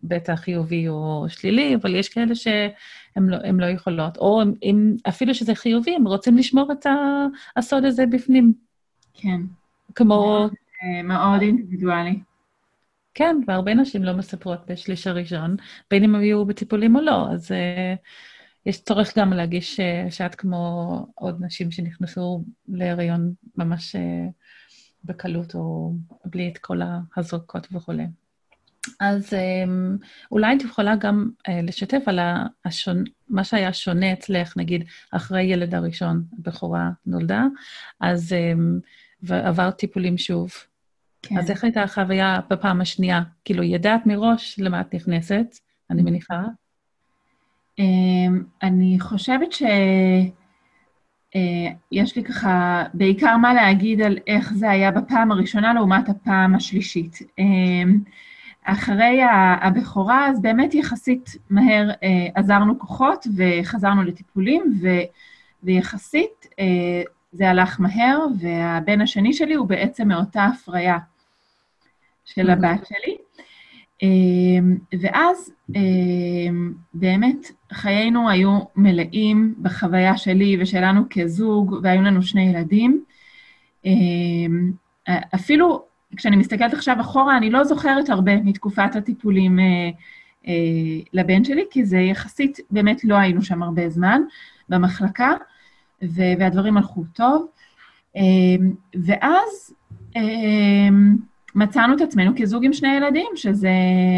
בטח 0.03 0.33
חיובי 0.33 0.87
או 0.87 1.25
שלילי, 1.27 1.75
אבל 1.75 1.95
יש 1.95 2.09
כאלה 2.09 2.35
שהן 2.35 3.29
לא, 3.29 3.37
לא 3.53 3.65
יכולות. 3.65 4.17
או 4.17 4.41
אם, 4.63 4.95
אפילו 5.09 5.35
שזה 5.35 5.55
חיובי, 5.55 5.95
הם 5.95 6.07
רוצים 6.07 6.37
לשמור 6.37 6.71
את 6.71 6.85
הסוד 7.57 7.85
הזה 7.85 8.05
בפנים. 8.05 8.53
כן. 9.13 9.41
כמו... 9.95 10.15
מאוד, 10.15 10.53
אה, 10.83 11.03
מאוד 11.03 11.41
אינדיבידואלי. 11.41 12.19
כן, 13.13 13.35
והרבה 13.47 13.73
נשים 13.73 14.03
לא 14.03 14.13
מספרות 14.13 14.59
בשליש 14.67 15.07
הראשון, 15.07 15.55
בין 15.91 16.03
אם 16.03 16.15
הם 16.15 16.23
יהיו 16.23 16.45
בטיפולים 16.45 16.95
או 16.95 17.01
לא, 17.01 17.27
אז... 17.31 17.51
Uh, 17.51 17.99
יש 18.65 18.81
צורך 18.81 19.17
גם 19.17 19.33
להגיש 19.33 19.79
אה, 19.79 20.11
שאת 20.11 20.35
כמו 20.35 21.07
עוד 21.15 21.37
נשים 21.45 21.71
שנכנסו 21.71 22.43
להיריון 22.67 23.33
ממש 23.57 23.95
אה, 23.95 24.27
בקלות, 25.03 25.55
או 25.55 25.93
בלי 26.25 26.49
את 26.49 26.57
כל 26.57 26.79
הזרקות 27.17 27.67
וכולי. 27.71 28.05
אז 28.99 29.33
אמ, 29.33 29.97
אולי 30.31 30.55
את 30.55 30.61
יכולה 30.61 30.95
גם 30.95 31.29
אה, 31.47 31.61
לשתף 31.61 32.01
על 32.05 32.19
השון, 32.65 33.03
מה 33.29 33.43
שהיה 33.43 33.73
שונה 33.73 34.13
אצלך, 34.13 34.57
נגיד, 34.57 34.83
אחרי 35.11 35.43
ילד 35.43 35.75
הראשון, 35.75 36.23
הבכורה 36.39 36.89
נולדה, 37.05 37.45
אז 37.99 38.33
אמ, 38.33 38.79
ועברת 39.21 39.77
טיפולים 39.77 40.17
שוב. 40.17 40.51
כן. 41.21 41.37
אז 41.37 41.51
איך 41.51 41.63
הייתה 41.63 41.83
החוויה 41.83 42.39
בפעם 42.49 42.81
השנייה? 42.81 43.21
כאילו, 43.45 43.63
ידעת 43.63 44.05
מראש 44.05 44.59
למה 44.59 44.81
את 44.81 44.93
נכנסת, 44.93 45.59
אני 45.89 46.01
מניחה, 46.01 46.41
אני 48.63 48.99
חושבת 48.99 49.51
שיש 49.51 50.31
אה, 51.35 52.03
לי 52.15 52.23
ככה 52.23 52.83
בעיקר 52.93 53.37
מה 53.37 53.53
להגיד 53.53 54.01
על 54.01 54.17
איך 54.27 54.53
זה 54.53 54.69
היה 54.69 54.91
בפעם 54.91 55.31
הראשונה 55.31 55.73
לעומת 55.73 56.09
הפעם 56.09 56.55
השלישית. 56.55 57.19
אמ, 57.39 57.99
אחרי 58.63 59.19
הבכורה, 59.61 60.27
אז 60.27 60.41
באמת 60.41 60.73
יחסית 60.73 61.29
מהר 61.49 61.89
אה, 62.03 62.27
עזרנו 62.35 62.79
כוחות 62.79 63.27
וחזרנו 63.37 64.03
לטיפולים, 64.03 64.79
ו, 64.81 64.87
ויחסית 65.63 66.47
אה, 66.59 67.01
זה 67.31 67.49
הלך 67.49 67.79
מהר, 67.79 68.19
והבן 68.39 69.01
השני 69.01 69.33
שלי 69.33 69.53
הוא 69.53 69.67
בעצם 69.67 70.07
מאותה 70.07 70.45
הפריה 70.45 70.97
של 72.25 72.49
הבת 72.49 72.87
שלי. 72.87 73.17
אמ, 74.03 74.77
ואז 75.01 75.53
אמ, 75.75 76.73
באמת 76.93 77.51
חיינו 77.73 78.29
היו 78.29 78.59
מלאים 78.75 79.55
בחוויה 79.61 80.17
שלי 80.17 80.57
ושלנו 80.59 81.01
כזוג, 81.09 81.79
והיו 81.83 82.01
לנו 82.01 82.21
שני 82.21 82.41
ילדים. 82.41 83.03
אמ, 83.85 84.71
אפילו 85.35 85.85
כשאני 86.17 86.35
מסתכלת 86.35 86.73
עכשיו 86.73 87.01
אחורה, 87.01 87.37
אני 87.37 87.49
לא 87.49 87.63
זוכרת 87.63 88.09
הרבה 88.09 88.35
מתקופת 88.35 88.95
הטיפולים 88.95 89.59
אה, 89.59 89.89
אה, 90.47 90.53
לבן 91.13 91.43
שלי, 91.43 91.63
כי 91.71 91.85
זה 91.85 91.97
יחסית, 91.97 92.59
באמת 92.71 93.03
לא 93.03 93.15
היינו 93.15 93.41
שם 93.41 93.63
הרבה 93.63 93.89
זמן 93.89 94.21
במחלקה, 94.69 95.31
והדברים 96.01 96.77
הלכו 96.77 97.03
טוב. 97.13 97.47
ואז 98.93 99.73
מצאנו 101.55 101.95
את 101.95 102.01
עצמנו 102.01 102.31
כזוג 102.37 102.65
עם 102.65 102.73
שני 102.73 102.95
ילדים, 102.95 103.27
שזה 103.35 103.71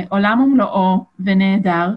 עולם 0.10 0.40
ומלואו 0.42 1.06
ונהדר, 1.20 1.90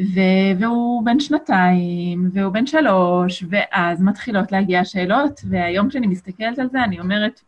ו- 0.00 0.60
והוא 0.60 1.04
בן 1.04 1.20
שנתיים, 1.20 2.30
והוא 2.32 2.52
בן 2.52 2.66
שלוש, 2.66 3.44
ואז 3.48 4.02
מתחילות 4.02 4.52
להגיע 4.52 4.80
השאלות, 4.80 5.40
והיום 5.48 5.88
כשאני 5.88 6.06
מסתכלת 6.06 6.58
על 6.58 6.68
זה, 6.70 6.84
אני 6.84 7.00
אומרת, 7.00 7.40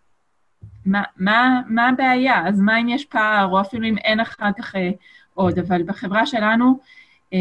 מה, 0.87 1.03
מה, 1.17 1.61
מה 1.69 1.89
הבעיה? 1.89 2.49
אז 2.49 2.61
מה 2.61 2.81
אם 2.81 2.89
יש 2.89 3.05
פער, 3.05 3.49
או 3.51 3.61
אפילו 3.61 3.89
אם 3.89 3.99
אין 3.99 4.21
אחר 4.21 4.51
כך 4.59 4.77
אה, 4.77 4.91
עוד, 5.35 5.59
אבל 5.59 5.83
בחברה 5.83 6.27
שלנו, 6.27 6.79
אה, 7.33 7.39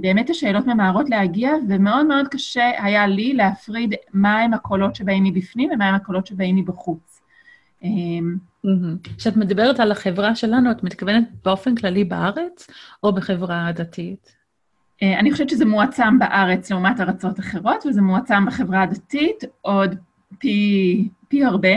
באמת 0.00 0.30
השאלות 0.30 0.66
ממהרות 0.66 1.10
להגיע, 1.10 1.52
ומאוד 1.68 2.06
מאוד 2.06 2.28
קשה 2.28 2.70
היה 2.78 3.06
לי 3.06 3.32
להפריד 3.32 3.94
מהם 4.14 4.54
הקולות 4.54 4.94
שבאים 4.94 5.24
מבפנים 5.24 5.70
ומהם 5.70 5.94
הקולות 5.94 6.26
שבאים 6.26 6.56
מבחוץ. 6.56 7.20
אה, 7.84 7.88
כשאת 9.18 9.36
מדברת 9.36 9.80
על 9.80 9.92
החברה 9.92 10.34
שלנו, 10.34 10.70
את 10.70 10.82
מתכוונת 10.82 11.24
באופן 11.44 11.74
כללי 11.74 12.04
בארץ 12.04 12.66
או 13.02 13.12
בחברה 13.12 13.66
הדתית? 13.66 14.35
אה, 15.02 15.18
אני 15.18 15.32
חושבת 15.32 15.50
שזה 15.50 15.64
מועצם 15.64 16.18
בארץ 16.18 16.70
לעומת 16.70 17.00
ארצות 17.00 17.40
אחרות, 17.40 17.86
וזה 17.86 18.02
מועצם 18.02 18.46
בחברה 18.46 18.82
הדתית 18.82 19.44
עוד 19.60 19.94
פי, 20.38 21.08
פי 21.28 21.44
הרבה. 21.44 21.68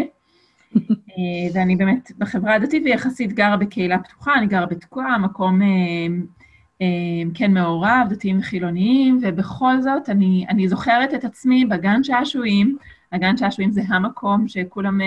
אה, 1.09 1.53
ואני 1.53 1.75
באמת 1.75 2.11
בחברה 2.17 2.55
הדתית 2.55 2.83
ויחסית 2.85 3.33
גרה 3.33 3.57
בקהילה 3.57 3.99
פתוחה, 3.99 4.33
אני 4.35 4.47
גרה 4.47 4.65
בתקועה, 4.65 5.17
מקום 5.17 5.61
אה, 5.61 6.87
כן 7.33 7.53
מעורב, 7.53 8.07
דתיים 8.09 8.39
וחילוניים, 8.39 9.19
ובכל 9.21 9.81
זאת 9.81 10.09
אני, 10.09 10.45
אני 10.49 10.67
זוכרת 10.67 11.13
את 11.13 11.23
עצמי 11.23 11.65
בגן 11.65 12.03
שעשועים, 12.03 12.77
הגן 13.11 13.37
שעשועים 13.37 13.71
זה 13.71 13.81
המקום 13.87 14.47
שכולם 14.47 14.99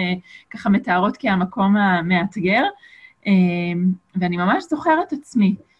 ככה 0.50 0.70
מתארות 0.70 1.16
כהמקום 1.20 1.76
המאתגר, 1.76 2.62
ואני 4.16 4.36
ממש 4.36 4.64
זוכרת 4.70 5.12
עצמי. 5.12 5.54
אה, 5.58 5.71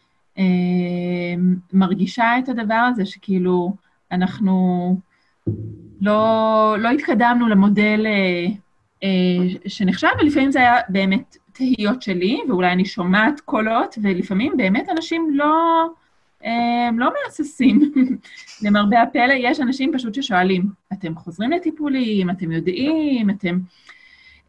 מרגישה 1.72 2.38
את 2.38 2.48
הדבר 2.48 2.88
הזה 2.90 3.06
שכאילו 3.06 3.72
אנחנו 4.12 4.96
לא, 6.00 6.76
לא 6.78 6.88
התקדמנו 6.88 7.48
למודל 7.48 8.06
שנחשב, 9.66 10.08
ולפעמים 10.20 10.52
זה 10.52 10.58
היה 10.58 10.76
באמת 10.88 11.36
תהיות 11.52 12.02
שלי, 12.02 12.40
ואולי 12.48 12.72
אני 12.72 12.84
שומעת 12.84 13.40
קולות, 13.40 13.98
ולפעמים 14.02 14.52
באמת 14.56 14.88
אנשים 14.88 15.30
לא... 15.32 15.86
הם 16.44 16.98
לא 16.98 17.10
מהססים. 17.24 17.92
למרבה 18.62 19.02
הפלא, 19.02 19.34
יש 19.38 19.60
אנשים 19.60 19.90
פשוט 19.94 20.14
ששואלים, 20.14 20.66
אתם 20.92 21.14
חוזרים 21.14 21.50
לטיפולים, 21.50 22.30
אתם 22.30 22.52
יודעים, 22.52 23.30
אתם... 23.30 23.58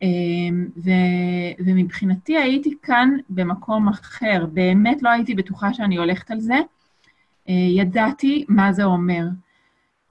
אמ, 0.03 0.67
ו, 0.77 0.89
ומבחינתי 1.65 2.38
הייתי 2.38 2.74
כאן 2.81 3.10
במקום 3.29 3.88
אחר, 3.88 4.45
באמת 4.53 5.03
לא 5.03 5.10
הייתי 5.10 5.36
בטוחה 5.36 5.74
שאני 5.74 5.98
הולכת 5.98 6.31
על 6.31 6.39
זה. 6.39 6.60
אה, 7.50 7.53
ידעתי 7.53 8.45
מה 8.50 8.74
זה 8.74 8.83
אומר. 8.83 9.25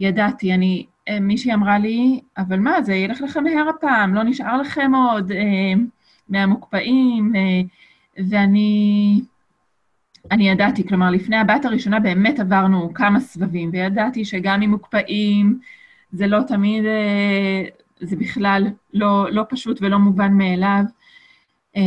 ידעתי, 0.00 0.54
אני, 0.54 0.86
אה, 1.08 1.20
מישהי 1.20 1.54
אמרה 1.54 1.78
לי, 1.78 2.20
אבל 2.38 2.58
מה, 2.58 2.82
זה 2.82 2.94
ילך 2.94 3.20
לכם 3.20 3.44
מהר 3.44 3.68
הפעם, 3.68 4.14
לא 4.14 4.22
נשאר 4.22 4.60
לכם 4.60 4.92
עוד 4.94 5.32
אה, 5.32 5.72
מהמוקפאים, 6.28 7.32
ואני 8.30 9.20
אני 10.30 10.50
ידעתי, 10.50 10.86
כלומר, 10.88 11.10
לפני 11.10 11.36
הבת 11.36 11.64
הראשונה 11.64 12.00
באמת 12.00 12.40
עברנו 12.40 12.94
כמה 12.94 13.20
סבבים, 13.20 13.70
וידעתי 13.72 14.24
שגם 14.24 14.62
אם 14.62 14.70
מוקפאים, 14.70 15.58
זה 16.12 16.26
לא 16.26 16.38
תמיד, 16.48 16.84
זה 18.02 18.16
בכלל 18.16 18.66
לא, 18.94 19.32
לא 19.32 19.42
פשוט 19.48 19.78
ולא 19.82 19.98
מובן 19.98 20.32
מאליו. 20.32 20.82
אה, 21.76 21.82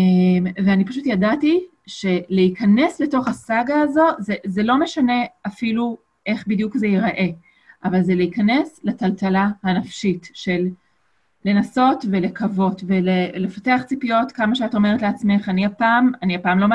ואני 0.66 0.86
פשוט 0.86 1.06
ידעתי 1.06 1.66
שלהיכנס 1.88 3.00
לתוך 3.00 3.28
הסאגה 3.28 3.82
הזו, 3.82 4.06
זה, 4.20 4.36
זה 4.46 4.64
לא 4.64 4.80
משנה 4.80 5.24
אפילו 5.48 5.98
איך 6.26 6.48
בדיוק 6.48 6.78
זה 6.78 6.88
ייראה, 6.88 7.28
אבל 7.84 8.02
זה 8.02 8.16
להיכנס 8.16 8.80
לטלטלה 8.84 9.50
הנפשית 9.64 10.30
של 10.34 10.68
לנסות 11.46 12.06
ולקוות 12.12 12.84
ולפתח 12.88 13.82
ציפיות, 13.86 14.32
כמה 14.32 14.56
שאת 14.56 14.76
אומרת 14.76 15.02
לעצמך, 15.02 15.50
אני 15.50 15.66
הפעם, 15.66 16.12
אני 16.24 16.36
הפעם 16.36 16.60
לא, 16.60 16.68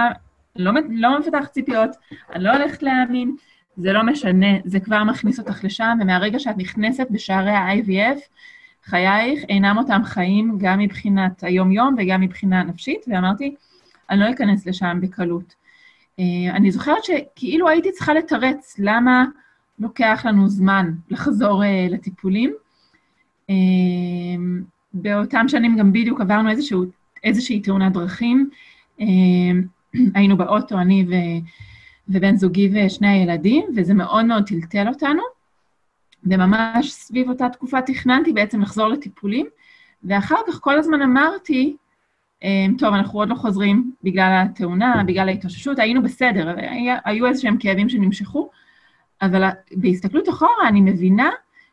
לא, 0.57 0.73
לא 0.91 1.19
מפתח 1.21 1.47
ציפיות, 1.51 1.91
אני 2.33 2.45
לא 2.45 2.53
הולכת 2.53 2.83
להאמין, 2.83 3.37
זה 3.77 3.93
לא 3.93 4.03
משנה, 4.03 4.47
זה 4.65 4.81
כבר 4.81 5.05
מכניס 5.05 5.39
אותך 5.39 5.65
לשם, 5.65 5.99
ומהרגע 6.01 6.39
שאת 6.39 6.59
נכנסת 6.59 7.07
בשערי 7.11 7.51
ה-IVF, 7.51 8.19
חייך 8.91 9.45
אינם 9.49 9.79
אותם 9.79 10.01
חיים 10.05 10.59
גם 10.59 10.79
מבחינת 10.79 11.45
היום-יום 11.45 11.95
וגם 11.99 12.21
מבחינה 12.21 12.63
נפשית, 12.63 13.05
ואמרתי, 13.09 13.55
אני 14.11 14.21
לא 14.21 14.31
אכנס 14.31 14.67
לשם 14.67 14.99
בקלות. 15.03 15.55
אה, 16.19 16.57
אני 16.57 16.71
זוכרת 16.71 17.05
שכאילו 17.05 17.69
הייתי 17.69 17.93
צריכה 17.93 18.15
לתרץ 18.15 18.77
למה 18.79 19.25
לוקח 19.79 20.23
לנו 20.25 20.49
זמן 20.49 20.91
לחזור 21.11 21.65
אה, 21.65 21.87
לטיפולים. 21.91 22.55
אה, 23.51 23.55
באותם 24.93 25.49
שנים 25.49 25.77
גם 25.77 25.93
בדיוק 25.93 26.21
עברנו 26.21 26.51
איזשהו, 26.51 26.85
איזושהי 27.25 27.61
תאונת 27.61 27.93
דרכים. 27.93 28.51
היינו 30.15 30.37
באוטו, 30.37 30.79
אני 30.79 31.07
ו... 31.09 31.13
ובן 32.09 32.37
זוגי 32.37 32.71
ושני 32.73 33.09
הילדים, 33.09 33.65
וזה 33.77 33.95
מאוד 33.95 34.25
מאוד 34.25 34.47
טלטל 34.47 34.89
אותנו. 34.89 35.23
וממש 36.25 36.93
סביב 36.93 37.29
אותה 37.29 37.49
תקופה 37.49 37.83
תכננתי 37.83 38.33
בעצם 38.33 38.61
לחזור 38.61 38.89
לטיפולים, 38.89 39.47
ואחר 40.05 40.37
כך 40.49 40.61
כל 40.61 40.79
הזמן 40.79 41.03
אמרתי, 41.03 41.77
אמ, 42.43 42.75
טוב, 42.79 42.95
אנחנו 42.95 43.19
עוד 43.19 43.29
לא 43.29 43.35
חוזרים 43.35 43.93
בגלל 44.03 44.43
התאונה, 44.45 45.03
בגלל 45.07 45.29
ההתאוששות, 45.29 45.79
היינו 45.79 46.03
בסדר, 46.03 46.55
היו 47.05 47.27
איזה 47.27 47.41
שהם 47.41 47.57
כאבים 47.57 47.89
שנמשכו, 47.89 48.51
אבל 49.23 49.49
בהסתכלות 49.73 50.29
אחורה 50.29 50.69
אני 50.69 50.81
מבינה 50.81 51.31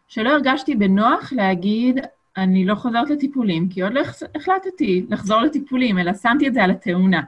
שלא 0.07 0.29
הרגשתי 0.29 0.75
בנוח 0.75 1.33
להגיד, 1.33 1.99
אני 2.37 2.65
לא 2.65 2.75
חוזרת 2.75 3.09
לטיפולים, 3.09 3.69
כי 3.69 3.81
עוד 3.81 3.93
לא 3.93 4.01
החלטתי 4.35 5.05
לחזור 5.09 5.41
לטיפולים, 5.41 5.99
אלא 5.99 6.13
שמתי 6.13 6.47
את 6.47 6.53
זה 6.53 6.63
על 6.63 6.71
התאונה. 6.71 7.21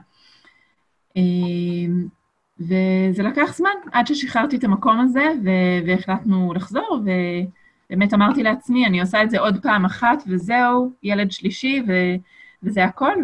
וזה 2.60 3.22
לקח 3.22 3.56
זמן 3.56 3.70
עד 3.92 4.06
ששחררתי 4.06 4.56
את 4.56 4.64
המקום 4.64 5.00
הזה, 5.00 5.26
והחלטנו 5.86 6.54
לחזור, 6.54 7.00
ובאמת 7.00 8.14
אמרתי 8.14 8.42
לעצמי, 8.42 8.86
אני 8.86 9.00
עושה 9.00 9.22
את 9.22 9.30
זה 9.30 9.40
עוד 9.40 9.62
פעם 9.62 9.84
אחת, 9.84 10.22
וזהו, 10.26 10.92
ילד 11.02 11.30
שלישי, 11.30 11.82
ו... 11.88 11.92
וזה 12.62 12.84
הכל, 12.84 13.14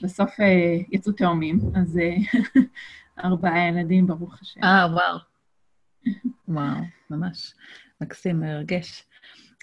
ובסוף 0.00 0.40
אה, 0.40 0.76
יצאו 0.90 1.12
תאומים, 1.12 1.60
אז 1.74 1.98
אה, 1.98 2.16
ארבעה 3.24 3.68
ילדים, 3.68 4.06
ברוך 4.06 4.38
השם. 4.42 4.64
אה, 4.64 4.86
וואו. 4.92 5.18
וואו, 6.48 6.80
ממש 7.10 7.54
מקסים, 8.00 8.40
מרגש. 8.40 9.04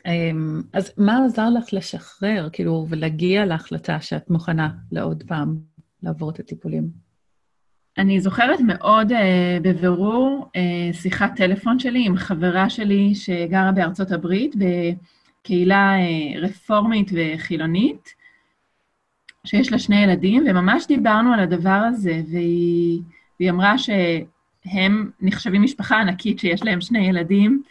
אמ, 0.05 0.61
אז 0.73 0.91
מה 0.97 1.25
עזר 1.25 1.49
לך 1.49 1.73
לשחרר, 1.73 2.49
כאילו, 2.53 2.85
ולהגיע 2.89 3.45
להחלטה 3.45 4.01
שאת 4.01 4.29
מוכנה 4.29 4.69
לעוד 4.91 5.23
פעם 5.27 5.59
לעבור 6.03 6.29
את 6.29 6.39
הטיפולים? 6.39 7.08
אני 7.99 8.19
זוכרת 8.21 8.59
מאוד 8.59 9.11
uh, 9.11 9.15
בבירור 9.61 10.47
uh, 10.47 10.95
שיחת 10.95 11.35
טלפון 11.35 11.79
שלי 11.79 12.05
עם 12.05 12.17
חברה 12.17 12.69
שלי 12.69 13.15
שגרה 13.15 13.71
בארצות 13.71 14.11
הברית, 14.11 14.55
בקהילה 14.55 15.95
uh, 15.95 16.37
רפורמית 16.37 17.11
וחילונית, 17.13 18.13
שיש 19.45 19.71
לה 19.71 19.79
שני 19.79 20.03
ילדים, 20.03 20.43
וממש 20.49 20.87
דיברנו 20.87 21.33
על 21.33 21.39
הדבר 21.39 21.81
הזה, 21.87 22.21
והיא, 22.31 23.01
והיא 23.39 23.49
אמרה 23.49 23.75
שהם 23.77 25.11
נחשבים 25.21 25.61
משפחה 25.61 26.01
ענקית 26.01 26.39
שיש 26.39 26.63
להם 26.63 26.81
שני 26.81 27.07
ילדים, 27.07 27.61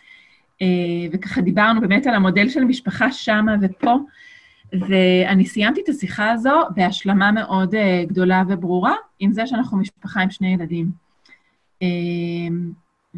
uh, 0.63 0.65
וככה 1.13 1.41
דיברנו 1.41 1.81
באמת 1.81 2.07
על 2.07 2.15
המודל 2.15 2.49
של 2.49 2.63
המשפחה 2.63 3.13
שמה 3.13 3.55
ופה, 3.63 3.97
ואני 4.73 5.47
סיימתי 5.47 5.81
את 5.81 5.89
השיחה 5.89 6.31
הזו 6.31 6.61
בהשלמה 6.75 7.33
מאוד 7.33 7.75
uh, 7.75 7.79
גדולה 8.07 8.43
וברורה, 8.49 8.95
עם 9.19 9.33
זה 9.33 9.47
שאנחנו 9.47 9.79
משפחה 9.79 10.21
עם 10.21 10.31
שני 10.31 10.55
ילדים. 10.55 10.91
Uh, 11.85 11.87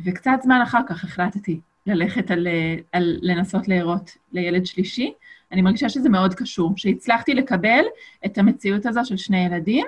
וקצת 0.05 0.39
זמן 0.43 0.61
אחר 0.63 0.81
כך 0.89 1.05
החלטתי 1.05 1.61
ללכת 1.87 2.31
על, 2.31 2.47
uh, 2.47 2.83
על 2.93 3.19
לנסות 3.23 3.69
להרות 3.69 4.17
לילד 4.33 4.67
שלישי. 4.67 5.13
אני 5.53 5.63
מרגישה 5.63 5.89
שזה 5.89 6.09
מאוד 6.09 6.35
קשור, 6.35 6.73
שהצלחתי 6.77 7.35
לקבל 7.35 7.85
את 8.27 8.39
המציאות 8.39 8.87
הזו 8.87 9.01
של 9.05 9.17
שני 9.17 9.47
ילדים, 9.47 9.87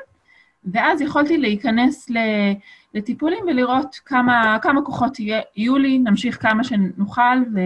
ואז 0.65 1.01
יכולתי 1.01 1.39
להיכנס 1.39 2.11
לטיפולים 2.95 3.45
ולראות 3.47 4.01
כמה, 4.05 4.59
כמה 4.63 4.83
כוחות 4.83 5.21
יהיו 5.21 5.79
לי, 5.79 5.99
נמשיך 5.99 6.43
כמה 6.43 6.65
שנוכל, 6.65 7.39
ו... 7.55 7.61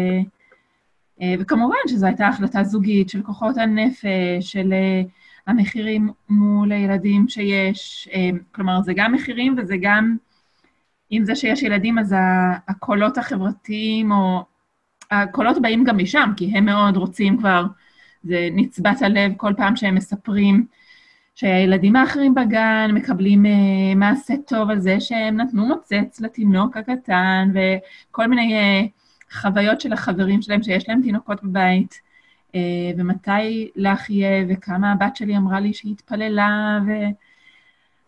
אה, 1.22 1.34
וכמובן 1.38 1.76
שזו 1.88 2.06
הייתה 2.06 2.28
החלטה 2.28 2.64
זוגית 2.64 3.08
של 3.08 3.22
כוחות 3.22 3.56
הנפש, 3.56 4.40
של 4.40 4.72
אה, 4.72 5.02
המחירים 5.46 6.10
מול 6.28 6.72
הילדים 6.72 7.28
שיש, 7.28 8.08
אה, 8.14 8.30
כלומר, 8.52 8.80
זה 8.82 8.92
גם 8.96 9.12
מחירים 9.12 9.54
וזה 9.58 9.76
גם, 9.80 10.16
עם 11.10 11.24
זה 11.24 11.34
שיש 11.34 11.62
ילדים, 11.62 11.98
אז 11.98 12.14
הקולות 12.68 13.18
החברתיים, 13.18 14.12
או 14.12 14.44
הקולות 15.10 15.62
באים 15.62 15.84
גם 15.84 15.98
משם, 15.98 16.30
כי 16.36 16.52
הם 16.54 16.64
מאוד 16.64 16.96
רוצים 16.96 17.38
כבר, 17.38 17.64
זה 18.24 18.48
נצבת 18.52 19.02
הלב 19.02 19.32
כל 19.36 19.52
פעם 19.56 19.76
שהם 19.76 19.94
מספרים 19.94 20.66
שהילדים 21.34 21.96
האחרים 21.96 22.34
בגן 22.34 22.90
מקבלים 22.94 23.44
מעשה 23.96 24.34
טוב 24.46 24.70
על 24.70 24.80
זה 24.80 25.00
שהם 25.00 25.36
נתנו 25.36 25.66
מוצץ 25.66 26.20
לתינוק 26.20 26.76
הקטן, 26.76 27.50
וכל 27.54 28.26
מיני... 28.26 28.90
חוויות 29.32 29.80
של 29.80 29.92
החברים 29.92 30.42
שלהם 30.42 30.62
שיש 30.62 30.88
להם 30.88 31.02
תינוקות 31.02 31.42
בבית, 31.42 32.00
אה, 32.54 32.60
ומתי 32.98 33.70
לך 33.76 34.10
יהיה, 34.10 34.44
וכמה 34.48 34.92
הבת 34.92 35.16
שלי 35.16 35.36
אמרה 35.36 35.60
לי 35.60 35.74
שהיא 35.74 35.92
התפללה, 35.92 36.80
ו... 36.86 36.90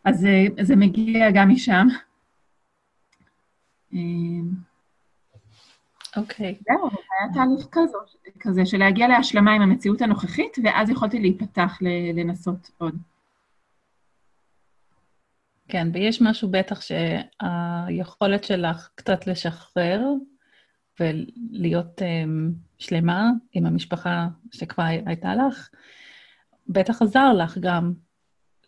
אז 0.05 0.25
אה, 0.25 0.65
זה 0.65 0.77
מגיע 0.77 1.31
גם 1.31 1.49
משם. 1.49 1.87
אה, 3.95 3.99
אוקיי. 6.17 6.55
Okay. 6.59 6.63
זהו, 6.69 6.89
היה 6.91 7.35
תהליך 7.35 7.67
כזו, 7.73 7.99
כזה 8.41 8.67
של 8.67 8.79
להגיע 8.79 9.09
להשלמה 9.09 9.53
עם 9.53 9.63
המציאות 9.63 10.03
הנוכחית, 10.03 10.57
ואז 10.65 10.91
יכולתי 10.91 11.19
להיפתח 11.19 11.79
לנסות 12.15 12.71
עוד. 12.79 12.95
כן, 15.69 15.89
ויש 15.93 16.23
משהו 16.23 16.49
בטח 16.51 16.81
שהיכולת 16.81 18.45
שלך 18.45 18.89
קצת 18.95 19.27
לשחרר 19.27 20.01
ולהיות 21.01 22.03
um, 22.03 22.53
שלמה 22.79 23.31
עם 23.53 23.67
המשפחה 23.67 24.29
שכבר 24.53 24.85
הייתה 25.07 25.35
לך, 25.35 25.69
בטח 26.69 27.03
עזר 27.03 27.33
לך 27.33 27.59
גם 27.59 27.93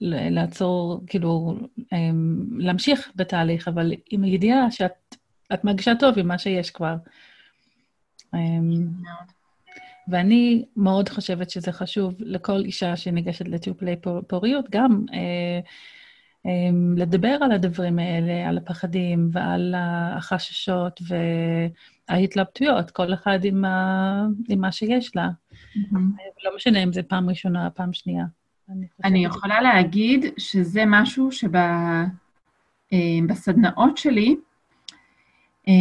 לעצור, 0.01 1.03
כאילו, 1.07 1.59
um, 1.79 1.95
להמשיך 2.59 3.13
בתהליך, 3.17 3.69
אבל 3.69 3.93
עם 4.11 4.23
הידיעה 4.23 4.71
שאת 4.71 5.65
מרגישה 5.65 5.93
טוב 5.99 6.19
עם 6.19 6.29
מה 6.29 6.39
שיש 6.39 6.71
כבר. 6.71 6.97
Um, 8.35 8.39
ואני 10.09 10.65
מאוד 10.77 11.09
חושבת 11.09 11.51
שזה 11.51 11.73
חשוב 11.73 12.15
לכל 12.19 12.61
אישה 12.65 12.97
שניגשת 12.97 13.49
לטיפולי 13.49 13.97
פוריות, 14.27 14.71
גם 14.71 15.05
uh, 15.09 15.67
um, 16.47 16.97
לדבר 16.97 17.39
על 17.41 17.53
הדברים 17.53 17.99
האלה, 17.99 18.49
על 18.49 18.59
הפחדים 18.59 19.29
ועל 19.33 19.75
החששות, 19.77 21.01
ו... 21.09 21.15
ההתלבטויות, 22.11 22.91
כל 22.91 23.15
אחד 23.15 23.39
עם, 23.45 23.65
ה... 23.65 24.27
עם 24.49 24.61
מה 24.61 24.73
שיש 24.73 25.17
לה. 25.17 25.29
Mm-hmm. 25.29 25.97
לא 26.45 26.57
משנה 26.57 26.83
אם 26.83 26.93
זה 26.93 27.03
פעם 27.03 27.29
ראשונה 27.29 27.67
או 27.67 27.71
פעם 27.75 27.93
שנייה. 27.93 28.25
אני, 28.71 28.87
אני 29.05 29.25
יכולה 29.25 29.61
להגיד 29.61 30.25
שזה 30.37 30.83
משהו 30.87 31.29
שבסדנאות 32.93 33.93
אה, 33.93 33.97
שלי, 33.97 34.37
אה, 35.69 35.75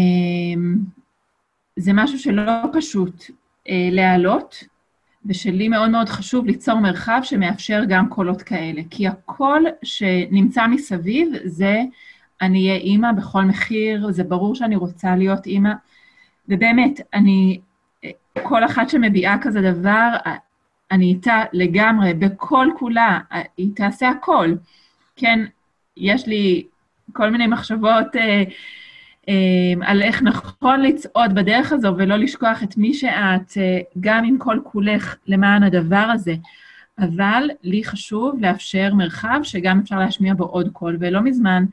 זה 1.76 1.92
משהו 1.94 2.20
שלא 2.20 2.52
פשוט 2.74 3.24
אה, 3.70 3.90
להעלות, 3.92 4.64
ושלי 5.26 5.68
מאוד 5.68 5.90
מאוד 5.90 6.10
חשוב 6.10 6.46
ליצור 6.46 6.80
מרחב 6.80 7.20
שמאפשר 7.24 7.82
גם 7.88 8.10
קולות 8.10 8.42
כאלה. 8.42 8.82
כי 8.90 9.08
הקול 9.08 9.66
שנמצא 9.84 10.68
מסביב 10.68 11.32
זה 11.46 11.82
אני 12.42 12.68
אהיה 12.68 12.80
אימא 12.80 13.12
בכל 13.12 13.44
מחיר, 13.44 14.12
זה 14.12 14.24
ברור 14.24 14.56
שאני 14.56 14.76
רוצה 14.76 15.16
להיות 15.16 15.46
אימא. 15.46 15.74
ובאמת, 16.50 17.02
אני, 17.14 17.60
כל 18.44 18.66
אחת 18.66 18.90
שמביעה 18.90 19.38
כזה 19.42 19.62
דבר, 19.62 20.16
אני 20.92 21.06
איתה 21.06 21.44
לגמרי, 21.54 22.14
בכל 22.14 22.68
כולה, 22.80 23.20
היא 23.58 23.70
תעשה 23.76 24.10
הכל. 24.10 24.54
כן, 25.16 25.46
יש 25.98 26.28
לי 26.28 26.64
כל 27.14 27.30
מיני 27.30 27.48
מחשבות 27.48 28.16
אה, 28.16 28.44
אה, 29.30 29.74
על 29.82 30.02
איך 30.02 30.22
נכון 30.22 30.82
לצעוד 30.82 31.36
בדרך 31.36 31.72
הזו 31.72 31.94
ולא 31.98 32.16
לשכוח 32.16 32.64
את 32.64 32.78
מי 32.78 32.94
שאת, 32.94 33.58
אה, 33.58 33.80
גם 34.00 34.24
עם 34.26 34.38
כל 34.38 34.60
כולך 34.64 35.16
למען 35.28 35.64
הדבר 35.64 36.08
הזה. 36.14 36.36
אבל 37.00 37.50
לי 37.64 37.84
חשוב 37.84 38.36
לאפשר 38.40 38.94
מרחב 38.94 39.40
שגם 39.44 39.80
אפשר 39.80 40.00
להשמיע 40.00 40.34
בו 40.34 40.44
עוד 40.44 40.70
קול. 40.74 40.98
ולא 41.00 41.22
מזמן, 41.22 41.66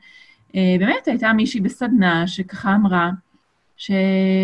אה, 0.55 0.75
באמת 0.79 1.07
הייתה 1.07 1.33
מישהי 1.33 1.61
בסדנה 1.61 2.27
שככה 2.27 2.75
אמרה, 2.75 3.09
ש, 3.77 3.91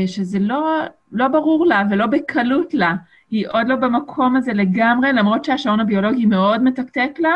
שזה 0.07 0.39
לא, 0.39 0.79
לא 1.11 1.27
ברור 1.27 1.65
לה 1.65 1.83
ולא 1.91 2.05
בקלות 2.05 2.73
לה. 2.73 2.95
היא 3.29 3.47
עוד 3.47 3.67
לא 3.67 3.75
במקום 3.75 4.35
הזה 4.35 4.53
לגמרי, 4.53 5.13
למרות 5.13 5.45
שהשעון 5.45 5.79
הביולוגי 5.79 6.25
מאוד 6.25 6.63
מתקתק 6.63 7.11
לה, 7.19 7.35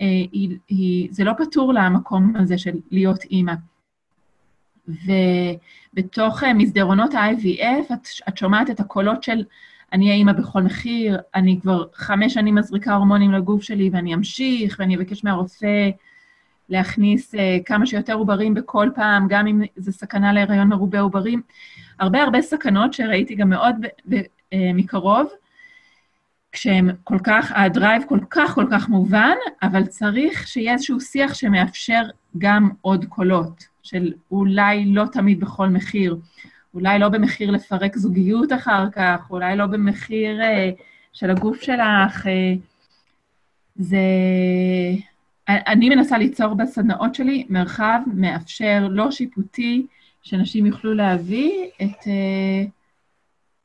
אה, 0.00 0.06
היא, 0.06 0.58
היא, 0.68 1.08
זה 1.10 1.24
לא 1.24 1.32
פתור 1.38 1.72
לה 1.72 1.82
המקום 1.82 2.36
הזה 2.36 2.58
של 2.58 2.72
להיות 2.90 3.24
אימא. 3.24 3.52
ובתוך 4.88 6.44
אה, 6.44 6.54
מסדרונות 6.54 7.14
ה-IVF 7.14 7.92
את, 7.92 8.06
את 8.28 8.38
שומעת 8.38 8.70
את 8.70 8.80
הקולות 8.80 9.22
של 9.22 9.44
אני 9.92 10.10
האימא 10.10 10.32
בכל 10.32 10.62
מחיר, 10.62 11.18
אני 11.34 11.60
כבר 11.60 11.84
חמש 11.94 12.34
שנים 12.34 12.54
מזריקה 12.54 12.94
הורמונים 12.94 13.32
לגוף 13.32 13.62
שלי 13.62 13.90
ואני 13.92 14.14
אמשיך 14.14 14.76
ואני 14.78 14.96
אבקש 14.96 15.24
מהרופא 15.24 15.90
להכניס 16.70 17.34
uh, 17.34 17.38
כמה 17.64 17.86
שיותר 17.86 18.14
עוברים 18.14 18.54
בכל 18.54 18.90
פעם, 18.94 19.26
גם 19.28 19.46
אם 19.46 19.62
זה 19.76 19.92
סכנה 19.92 20.32
להיריון 20.32 20.68
מרובה 20.68 21.00
עוברים. 21.00 21.42
הרבה 21.98 22.22
הרבה 22.22 22.42
סכנות 22.42 22.92
שראיתי 22.92 23.34
גם 23.34 23.50
מאוד 23.50 23.74
ב- 23.80 24.14
ב- 24.14 24.20
uh, 24.20 24.56
מקרוב, 24.74 25.28
כשהם 26.52 26.90
כל 27.04 27.18
כך, 27.24 27.52
הדרייב 27.54 28.02
כל 28.08 28.18
כך 28.30 28.54
כל 28.54 28.66
כך 28.70 28.88
מובן, 28.88 29.34
אבל 29.62 29.86
צריך 29.86 30.48
שיהיה 30.48 30.72
איזשהו 30.72 31.00
שיח 31.00 31.34
שמאפשר 31.34 32.02
גם 32.38 32.70
עוד 32.80 33.04
קולות, 33.04 33.64
של 33.82 34.12
אולי 34.30 34.84
לא 34.86 35.04
תמיד 35.12 35.40
בכל 35.40 35.68
מחיר, 35.68 36.16
אולי 36.74 36.98
לא 36.98 37.08
במחיר 37.08 37.50
לפרק 37.50 37.96
זוגיות 37.96 38.52
אחר 38.52 38.90
כך, 38.90 39.26
אולי 39.30 39.56
לא 39.56 39.66
במחיר 39.66 40.42
אה, 40.42 40.70
של 41.12 41.30
הגוף 41.30 41.62
שלך. 41.62 42.26
אה, 42.26 42.52
זה... 43.76 43.96
אני 45.66 45.88
מנסה 45.88 46.18
ליצור 46.18 46.54
בסדנאות 46.54 47.14
שלי 47.14 47.46
מרחב 47.48 48.00
מאפשר, 48.14 48.88
לא 48.90 49.10
שיפוטי, 49.10 49.86
שאנשים 50.22 50.66
יוכלו 50.66 50.94
להביא 50.94 51.52
את, 51.82 52.06
אה, 52.06 52.64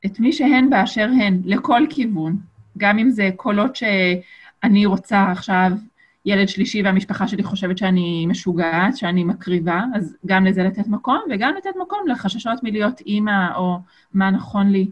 את 0.06 0.20
מי 0.20 0.32
שהן 0.32 0.70
באשר 0.70 1.08
הן, 1.20 1.40
לכל 1.44 1.82
כיוון. 1.90 2.36
גם 2.78 2.98
אם 2.98 3.10
זה 3.10 3.30
קולות 3.36 3.76
שאני 3.76 4.86
רוצה 4.86 5.32
עכשיו 5.32 5.70
ילד 6.24 6.48
שלישי 6.48 6.82
והמשפחה 6.82 7.28
שלי 7.28 7.42
חושבת 7.42 7.78
שאני 7.78 8.26
משוגעת, 8.26 8.96
שאני 8.96 9.24
מקריבה, 9.24 9.82
אז 9.94 10.16
גם 10.26 10.46
לזה 10.46 10.62
לתת 10.62 10.86
מקום, 10.86 11.20
וגם 11.30 11.54
לתת 11.58 11.76
מקום 11.82 12.08
לחששות 12.08 12.62
מלהיות 12.62 13.00
אימא, 13.00 13.56
או 13.56 13.78
מה 14.14 14.30
נכון 14.30 14.70
לי. 14.70 14.86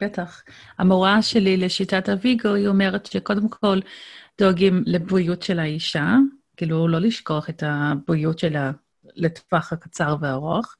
בטח. 0.00 0.42
המורה 0.78 1.22
שלי 1.22 1.56
לשיטת 1.56 2.08
הוויגו, 2.08 2.54
היא 2.54 2.68
אומרת 2.68 3.06
שקודם 3.06 3.48
כל 3.48 3.78
דואגים 4.38 4.82
לבריאות 4.86 5.42
של 5.42 5.58
האישה, 5.58 6.16
כאילו 6.56 6.88
לא 6.88 6.98
לשכוח 6.98 7.50
את 7.50 7.62
הבריאות 7.66 8.38
שלה 8.38 8.70
לטווח 9.16 9.72
הקצר 9.72 10.16
והארוך, 10.20 10.76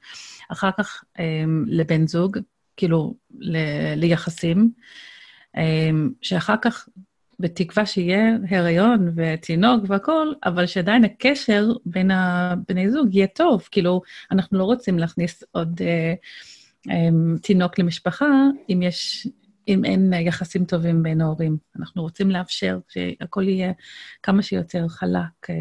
אחר 0.52 0.70
כך 0.78 1.04
אמ, 1.18 1.64
לבן 1.68 2.06
זוג, 2.06 2.38
כאילו 2.76 3.14
ל- 3.38 3.94
ליחסים, 3.96 4.70
אמ, 5.56 6.10
שאחר 6.22 6.56
כך, 6.62 6.88
בתקווה 7.40 7.86
שיהיה 7.86 8.36
הריון 8.50 9.12
ותינוק 9.16 9.84
והכול, 9.88 10.34
אבל 10.44 10.66
שעדיין 10.66 11.04
הקשר 11.04 11.72
בין 11.86 12.10
הבני 12.10 12.90
זוג 12.90 13.14
יהיה 13.14 13.26
טוב. 13.26 13.68
כאילו, 13.70 14.02
אנחנו 14.30 14.58
לא 14.58 14.64
רוצים 14.64 14.98
להכניס 14.98 15.44
עוד 15.52 15.80
אה, 15.82 16.14
אה, 16.90 17.08
תינוק 17.42 17.78
למשפחה 17.78 18.26
אם 18.70 18.82
יש... 18.82 19.26
אם 19.68 19.84
אין 19.84 20.12
יחסים 20.12 20.64
טובים 20.64 21.02
בין 21.02 21.20
ההורים. 21.20 21.56
אנחנו 21.78 22.02
רוצים 22.02 22.30
לאפשר 22.30 22.78
שהכל 22.88 23.48
יהיה 23.48 23.72
כמה 24.22 24.42
שיותר 24.42 24.88
חלק, 24.88 25.50
אה, 25.50 25.54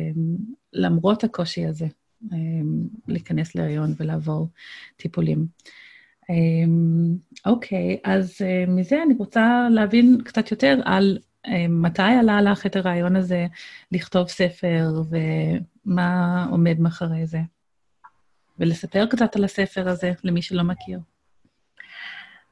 למרות 0.74 1.24
הקושי 1.24 1.66
הזה, 1.66 1.88
אה, 2.34 2.38
להיכנס 3.08 3.56
להריון 3.56 3.94
ולעבור 4.00 4.48
טיפולים. 4.96 5.48
אוקיי, 7.46 8.00
אז 8.04 8.38
אה, 8.42 8.66
מזה 8.68 9.04
אני 9.04 9.14
רוצה 9.18 9.68
להבין 9.72 10.18
קצת 10.26 10.52
יותר 10.52 10.80
על 10.86 11.18
אה, 11.48 11.68
מתי 11.70 12.02
עלה 12.02 12.42
לך 12.42 12.66
את 12.66 12.76
הרעיון 12.76 13.16
הזה 13.16 13.48
לכתוב 13.92 14.28
ספר 14.28 14.88
ומה 15.86 16.46
עומד 16.52 16.80
מאחורי 16.80 17.26
זה, 17.26 17.40
ולספר 18.60 19.06
קצת 19.06 19.36
על 19.36 19.44
הספר 19.44 19.90
הזה 19.90 20.12
למי 20.24 20.42
שלא 20.42 20.64
מכיר. 20.64 21.00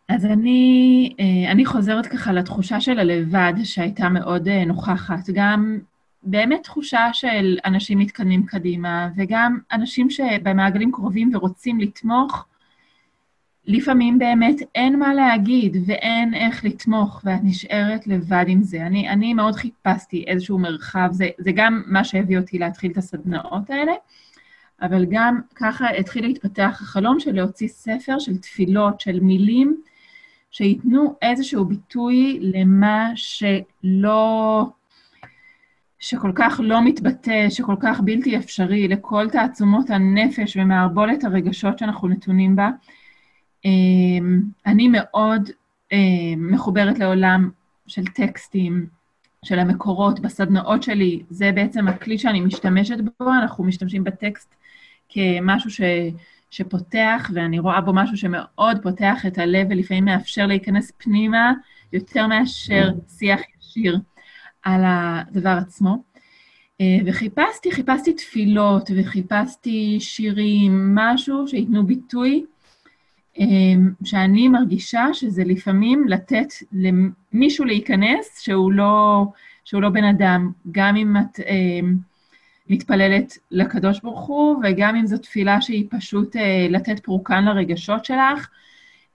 אז 0.09 0.25
אני, 0.25 1.13
אה, 1.19 1.51
אני 1.51 1.65
חוזרת 1.65 2.05
ככה 2.05 2.33
לתחושה 2.33 2.81
של 2.81 2.99
הלבד, 2.99 3.53
שהייתה 3.63 4.09
מאוד 4.09 4.49
נוכחת. 4.49 5.29
גם 5.33 5.79
באמת 6.23 6.63
תחושה 6.63 7.09
של 7.13 7.57
אנשים 7.65 7.99
מתקדמים 7.99 8.45
קדימה, 8.45 9.09
וגם 9.15 9.59
אנשים 9.71 10.09
שבמעגלים 10.09 10.91
קרובים 10.91 11.31
ורוצים 11.33 11.79
לתמוך, 11.79 12.45
לפעמים 13.65 14.19
באמת 14.19 14.55
אין 14.75 14.99
מה 14.99 15.13
להגיד 15.13 15.77
ואין 15.85 16.33
איך 16.33 16.65
לתמוך, 16.65 17.21
ואת 17.23 17.39
נשארת 17.43 18.07
לבד 18.07 18.45
עם 18.47 18.63
זה. 18.63 18.85
אני, 18.85 19.09
אני 19.09 19.33
מאוד 19.33 19.55
חיפשתי 19.55 20.23
איזשהו 20.27 20.59
מרחב, 20.59 21.09
זה, 21.11 21.29
זה 21.37 21.51
גם 21.55 21.83
מה 21.85 22.03
שהביא 22.03 22.37
אותי 22.37 22.59
להתחיל 22.59 22.91
את 22.91 22.97
הסדנאות 22.97 23.69
האלה, 23.69 23.91
אבל 24.81 25.05
גם 25.09 25.41
ככה 25.55 25.89
התחיל 25.89 26.25
להתפתח 26.25 26.79
החלום 26.81 27.19
של 27.19 27.31
להוציא 27.31 27.67
ספר 27.67 28.19
של 28.19 28.37
תפילות, 28.37 28.99
של 28.99 29.19
מילים, 29.19 29.81
שייתנו 30.51 31.15
איזשהו 31.21 31.65
ביטוי 31.65 32.39
למה 32.41 33.11
שלא... 33.15 34.65
שכל 35.99 36.31
כך 36.35 36.59
לא 36.63 36.85
מתבטא, 36.85 37.49
שכל 37.49 37.75
כך 37.81 38.01
בלתי 38.01 38.37
אפשרי, 38.37 38.87
לכל 38.87 39.29
תעצומות 39.29 39.89
הנפש 39.89 40.57
ומערבולת 40.57 41.23
הרגשות 41.23 41.79
שאנחנו 41.79 42.07
נתונים 42.07 42.55
בה. 42.55 42.69
אמ, 43.65 44.41
אני 44.65 44.87
מאוד 44.87 45.49
אמ, 45.91 46.47
מחוברת 46.51 46.99
לעולם 46.99 47.49
של 47.87 48.05
טקסטים, 48.05 48.85
של 49.45 49.59
המקורות 49.59 50.19
בסדנאות 50.19 50.83
שלי, 50.83 51.23
זה 51.29 51.51
בעצם 51.51 51.87
הכלי 51.87 52.17
שאני 52.17 52.41
משתמשת 52.41 52.97
בו, 53.19 53.29
אנחנו 53.33 53.63
משתמשים 53.63 54.03
בטקסט 54.03 54.55
כמשהו 55.09 55.69
ש, 55.69 55.81
שפותח, 56.51 57.31
ואני 57.33 57.59
רואה 57.59 57.81
בו 57.81 57.93
משהו 57.93 58.17
שמאוד 58.17 58.77
פותח 58.83 59.25
את 59.27 59.37
הלב 59.37 59.67
ולפעמים 59.69 60.05
מאפשר 60.05 60.45
להיכנס 60.45 60.91
פנימה 60.97 61.53
יותר 61.93 62.27
מאשר 62.27 62.89
שיח 63.17 63.41
ישיר 63.59 63.99
על 64.63 64.81
הדבר 64.85 65.57
עצמו. 65.61 66.03
אה, 66.81 66.97
וחיפשתי, 67.05 67.71
חיפשתי 67.71 68.13
תפילות 68.13 68.89
וחיפשתי 68.97 69.97
שירים, 69.99 70.95
משהו 70.95 71.47
שייתנו 71.47 71.85
ביטוי 71.85 72.45
אמ, 73.37 73.91
שאני 74.03 74.47
מרגישה 74.47 75.05
שזה 75.13 75.43
לפעמים 75.43 76.07
לתת 76.07 76.47
למישהו 76.71 77.65
להיכנס 77.65 78.39
שהוא 78.39 78.71
לא, 78.71 79.25
שהוא 79.65 79.81
לא 79.81 79.89
בן 79.89 80.03
אדם, 80.03 80.51
גם 80.71 80.95
אם 80.95 81.17
את 81.17 81.39
אמ, 81.39 82.10
מתפללת 82.71 83.37
לקדוש 83.51 83.99
ברוך 83.99 84.25
הוא, 84.25 84.63
וגם 84.63 84.95
אם 84.95 85.07
זו 85.07 85.17
תפילה 85.17 85.61
שהיא 85.61 85.87
פשוט 85.89 86.35
אה, 86.35 86.67
לתת 86.69 86.99
פרוקן 86.99 87.45
לרגשות 87.45 88.05
שלך. 88.05 88.49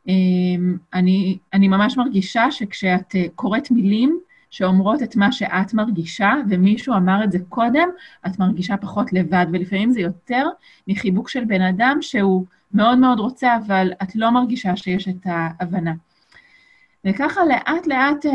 אמ, 0.09 0.77
אני, 0.95 1.38
אני 1.53 1.69
ממש 1.69 1.97
מרגישה 1.97 2.51
שכשאת 2.51 3.14
אה, 3.16 3.25
קוראת 3.35 3.71
מילים 3.71 4.19
שאומרות 4.51 5.03
את 5.03 5.16
מה 5.16 5.33
שאת 5.33 5.75
מרגישה, 5.75 6.35
ומישהו 6.51 6.95
אמר 6.95 7.25
את 7.25 7.33
זה 7.33 7.38
קודם, 7.49 7.88
את 8.27 8.38
מרגישה 8.38 8.77
פחות 8.77 9.12
לבד, 9.12 9.47
ולפעמים 9.53 9.92
זה 9.92 10.01
יותר 10.01 10.47
מחיבוק 10.88 11.29
של 11.29 11.45
בן 11.45 11.62
אדם 11.62 11.99
שהוא 12.01 12.45
מאוד 12.75 12.99
מאוד 12.99 13.21
רוצה, 13.21 13.57
אבל 13.66 13.92
את 14.03 14.16
לא 14.16 14.31
מרגישה 14.31 14.77
שיש 14.77 15.09
את 15.09 15.25
ההבנה. 15.25 15.92
וככה 17.05 17.40
לאט 17.45 17.87
לאט 17.87 18.27
אה, 18.27 18.33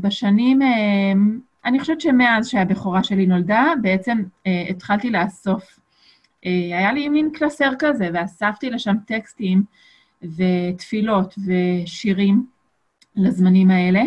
בשנים, 0.00 0.62
אה, 0.62 1.12
אני 1.64 1.80
חושבת 1.80 2.00
שמאז 2.00 2.48
שהבכורה 2.48 3.02
שלי 3.02 3.26
נולדה, 3.26 3.72
בעצם 3.82 4.22
אה, 4.46 4.64
התחלתי 4.70 5.10
לאסוף. 5.10 5.78
היה 6.44 6.92
לי 6.92 7.08
מין 7.08 7.30
קלסר 7.34 7.72
כזה, 7.78 8.10
ואספתי 8.14 8.70
לשם 8.70 8.94
טקסטים 9.06 9.62
ותפילות 10.22 11.34
ושירים 11.46 12.46
לזמנים 13.16 13.70
האלה. 13.70 14.02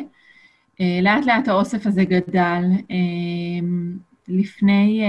לאט 0.79 1.25
לאט 1.25 1.47
האוסף 1.47 1.85
הזה 1.85 2.03
גדל. 2.03 2.63
לפני, 4.27 5.01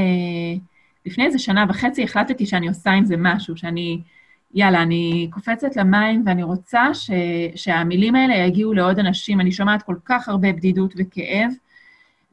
לפני 1.07 1.25
איזה 1.25 1.39
שנה 1.39 1.65
וחצי 1.69 2.05
החלטתי 2.05 2.47
שאני 2.47 2.69
עושה 2.69 2.91
עם 2.91 3.05
זה 3.05 3.15
משהו, 3.19 3.57
שאני 3.57 4.01
יאללה, 4.55 4.83
אני 4.83 5.29
קופצת 5.33 5.77
למים 5.77 6.23
ואני 6.27 6.43
רוצה 6.43 6.95
ש, 6.95 7.11
שהמילים 7.55 8.15
האלה 8.15 8.35
יגיעו 8.35 8.75
לעוד 8.75 8.99
אנשים. 8.99 9.41
אני 9.41 9.53
שומעת 9.53 9.83
כל 9.83 9.97
כך 10.05 10.29
הרבה 10.29 10.53
בדידות 10.53 10.95
וכאב, 10.97 11.53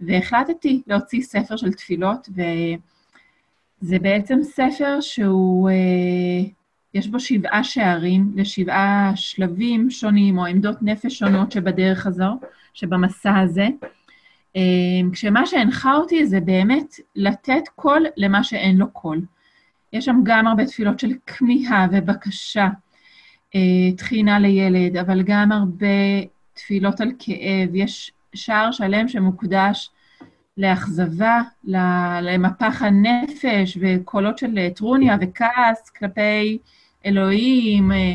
והחלטתי 0.07 0.81
להוציא 0.87 1.21
ספר 1.21 1.55
של 1.55 1.73
תפילות, 1.73 2.29
וזה 2.29 3.99
בעצם 3.99 4.39
ספר 4.43 5.01
שהוא, 5.01 5.69
אה, 5.69 6.49
יש 6.93 7.07
בו 7.07 7.19
שבעה 7.19 7.63
שערים 7.63 8.31
לשבעה 8.35 9.11
שלבים 9.15 9.89
שונים, 9.89 10.37
או 10.37 10.45
עמדות 10.45 10.77
נפש 10.81 11.19
שונות 11.19 11.51
שבדרך 11.51 12.07
הזו, 12.07 12.39
שבמסע 12.73 13.39
הזה. 13.39 13.67
אה, 14.55 14.61
כשמה 15.11 15.45
שהנחה 15.45 15.95
אותי 15.95 16.25
זה 16.25 16.39
באמת 16.39 16.95
לתת 17.15 17.63
קול 17.75 18.05
למה 18.17 18.43
שאין 18.43 18.77
לו 18.77 18.91
קול. 18.91 19.21
יש 19.93 20.05
שם 20.05 20.19
גם 20.23 20.47
הרבה 20.47 20.65
תפילות 20.65 20.99
של 20.99 21.11
כמיהה 21.27 21.87
ובקשה, 21.91 22.67
אה, 23.55 23.91
תחינה 23.97 24.39
לילד, 24.39 24.97
אבל 24.97 25.23
גם 25.23 25.51
הרבה 25.51 25.87
תפילות 26.53 27.01
על 27.01 27.11
כאב. 27.19 27.69
יש 27.73 28.11
שער 28.35 28.71
שלם 28.71 29.07
שמוקדש 29.07 29.89
לאכזבה, 30.57 31.41
למפח 32.21 32.81
הנפש 32.81 33.77
וקולות 33.81 34.37
של 34.37 34.69
טרוניה 34.75 35.17
וכעס 35.21 35.89
כלפי 35.89 36.57
אלוהים, 37.05 37.91
אה, 37.91 38.13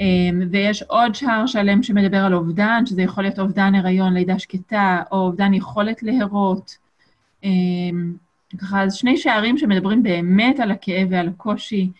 אה, 0.00 0.46
ויש 0.50 0.82
עוד 0.82 1.14
שער 1.14 1.46
שלם 1.46 1.82
שמדבר 1.82 2.18
על 2.18 2.34
אובדן, 2.34 2.86
שזה 2.86 3.02
יכול 3.02 3.24
להיות 3.24 3.38
אובדן 3.38 3.74
הריון, 3.74 4.14
לידה 4.14 4.38
שקטה, 4.38 5.02
או 5.12 5.16
אובדן 5.16 5.54
יכולת 5.54 6.02
להרות. 6.02 6.84
ככה, 8.58 8.82
אז 8.82 8.94
שני 8.94 9.16
שערים 9.16 9.58
שמדברים 9.58 10.02
באמת 10.02 10.60
על 10.60 10.70
הכאב 10.70 11.08
ועל 11.10 11.28
הקושי. 11.28 11.90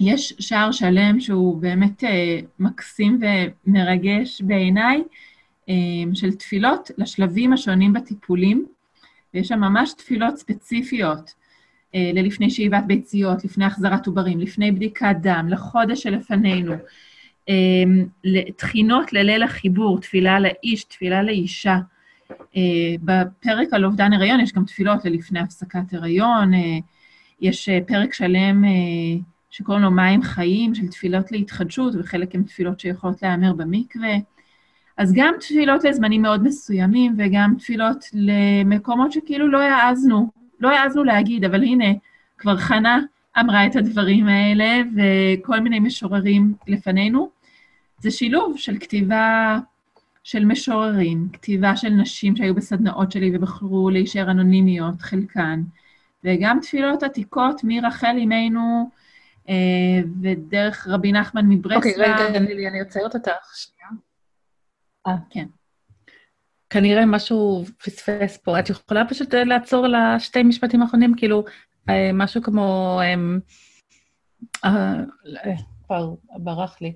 יש 0.00 0.34
שער 0.38 0.72
שלם 0.72 1.20
שהוא 1.20 1.56
באמת 1.62 2.04
אה, 2.04 2.38
מקסים 2.58 3.20
ומרגש 3.66 4.42
בעיניי, 4.42 4.96
אה, 4.96 5.02
של 6.14 6.32
תפילות 6.32 6.90
לשלבים 6.98 7.52
השונים 7.52 7.92
בטיפולים, 7.92 8.66
ויש 9.34 9.48
שם 9.48 9.60
ממש 9.60 9.92
תפילות 9.92 10.36
ספציפיות 10.36 11.34
אה, 11.94 12.10
ללפני 12.14 12.50
שאיבת 12.50 12.84
ביציות, 12.86 13.44
לפני 13.44 13.64
החזרת 13.64 14.06
עוברים, 14.06 14.40
לפני 14.40 14.72
בדיקת 14.72 15.16
דם, 15.20 15.46
לחודש 15.50 16.02
שלפנינו, 16.02 16.74
תחינות 18.56 19.12
לליל 19.12 19.42
החיבור, 19.42 20.00
תפילה 20.00 20.40
לאיש, 20.40 20.84
תפילה 20.84 21.22
לאישה. 21.22 21.78
בפרק 23.02 23.68
על 23.72 23.84
אובדן 23.84 24.12
הריון 24.12 24.40
יש 24.40 24.52
גם 24.52 24.64
תפילות 24.64 25.04
ללפני 25.04 25.40
הפסקת 25.40 25.92
הריון, 25.92 26.50
יש 27.40 27.68
פרק 27.86 28.14
שלם 28.14 28.64
שקוראים 29.50 29.82
לו 29.82 29.90
מים 29.90 30.22
חיים, 30.22 30.74
של 30.74 30.88
תפילות 30.88 31.32
להתחדשות, 31.32 31.94
וחלק 31.98 32.34
הן 32.34 32.42
תפילות 32.42 32.80
שיכולות 32.80 33.22
להיאמר 33.22 33.52
במקווה. 33.52 34.16
אז 34.96 35.12
גם 35.12 35.34
תפילות 35.40 35.84
לזמנים 35.84 36.22
מאוד 36.22 36.42
מסוימים, 36.42 37.14
וגם 37.18 37.54
תפילות 37.58 38.04
למקומות 38.12 39.12
שכאילו 39.12 39.48
לא 39.48 39.58
העזנו, 39.58 40.30
לא 40.60 40.70
העזנו 40.70 41.04
להגיד, 41.04 41.44
אבל 41.44 41.62
הנה, 41.62 41.84
כבר 42.38 42.56
חנה 42.56 43.00
אמרה 43.40 43.66
את 43.66 43.76
הדברים 43.76 44.26
האלה, 44.28 44.82
וכל 44.96 45.60
מיני 45.60 45.80
משוררים 45.80 46.54
לפנינו. 46.66 47.30
זה 47.98 48.10
שילוב 48.10 48.58
של 48.58 48.78
כתיבה 48.78 49.58
של 50.24 50.44
משוררים, 50.44 51.28
כתיבה 51.32 51.76
של 51.76 51.88
נשים 51.88 52.36
שהיו 52.36 52.54
בסדנאות 52.54 53.12
שלי 53.12 53.36
ובחרו 53.36 53.90
להישאר 53.90 54.30
אנונימיות, 54.30 55.00
חלקן, 55.00 55.62
וגם 56.24 56.58
תפילות 56.62 57.02
עתיקות 57.02 57.60
מרחל 57.64 58.14
אימנו, 58.16 58.90
אה, 59.48 59.54
ודרך 60.22 60.88
רבי 60.90 61.12
נחמן 61.12 61.46
מברסלב. 61.48 61.76
אוקיי, 61.76 61.94
רגע, 61.98 62.38
נילי, 62.38 62.68
אני 62.68 62.80
עוצרת 62.80 63.14
אותך 63.14 63.54
שנייה. 63.54 64.05
אה, 65.06 65.12
כן. 65.30 65.46
כנראה 66.70 67.06
משהו 67.06 67.64
פספס 67.84 68.36
פה. 68.36 68.58
את 68.58 68.70
יכולה 68.70 69.08
פשוט 69.08 69.34
אה, 69.34 69.44
לעצור 69.44 69.86
לשתי 69.86 70.42
משפטים 70.42 70.82
האחרונים? 70.82 71.14
כאילו, 71.16 71.44
אה, 71.88 72.10
משהו 72.14 72.42
כמו... 72.42 73.00
כבר 75.86 76.14
ברח 76.38 76.76
לי. 76.80 76.94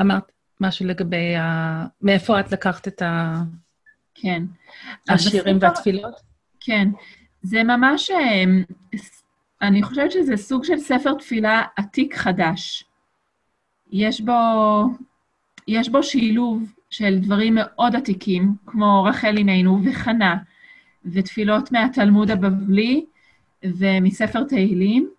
אמרת 0.00 0.32
משהו 0.60 0.86
לגבי 0.86 1.36
ה... 1.36 1.86
מאיפה 2.02 2.40
את 2.40 2.52
לקחת 2.52 2.88
את 2.88 3.02
ה... 3.02 3.42
כן. 4.14 4.42
השירים 5.08 5.58
והתפילות? 5.60 6.14
כן. 6.60 6.88
זה 7.42 7.62
ממש 7.62 8.10
אני 9.62 9.82
חושבת 9.82 10.12
שזה 10.12 10.36
סוג 10.36 10.64
של 10.64 10.78
ספר 10.78 11.14
תפילה 11.14 11.62
עתיק 11.76 12.14
חדש. 12.16 12.84
יש 13.90 14.20
בו, 14.20 14.32
יש 15.68 15.88
בו 15.88 16.02
שילוב 16.02 16.77
של 16.90 17.18
דברים 17.18 17.54
מאוד 17.54 17.96
עתיקים, 17.96 18.54
כמו 18.66 19.04
רחל 19.04 19.36
אימנו 19.36 19.80
וחנה, 19.84 20.36
ותפילות 21.04 21.72
מהתלמוד 21.72 22.30
הבבלי 22.30 23.04
ומספר 23.64 24.44
תהילים, 24.44 25.10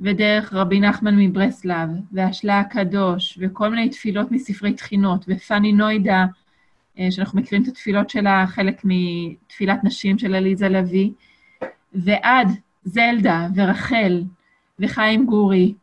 ודרך 0.00 0.52
רבי 0.52 0.80
נחמן 0.80 1.16
מברסלב, 1.18 1.88
והשלה 2.12 2.60
הקדוש, 2.60 3.38
וכל 3.40 3.68
מיני 3.68 3.88
תפילות 3.88 4.30
מספרי 4.30 4.72
תחינות, 4.72 5.24
ופאני 5.28 5.72
נוידה, 5.72 6.26
אה, 6.98 7.10
שאנחנו 7.10 7.40
מכירים 7.40 7.62
את 7.62 7.68
התפילות 7.68 8.10
שלה, 8.10 8.44
חלק 8.46 8.82
מתפילת 8.84 9.84
נשים 9.84 10.18
של 10.18 10.34
עליזה 10.34 10.68
לביא, 10.68 11.10
ועד 11.94 12.48
זלדה 12.84 13.48
ורחל 13.54 14.22
וחיים 14.78 15.26
גורי, 15.26 15.74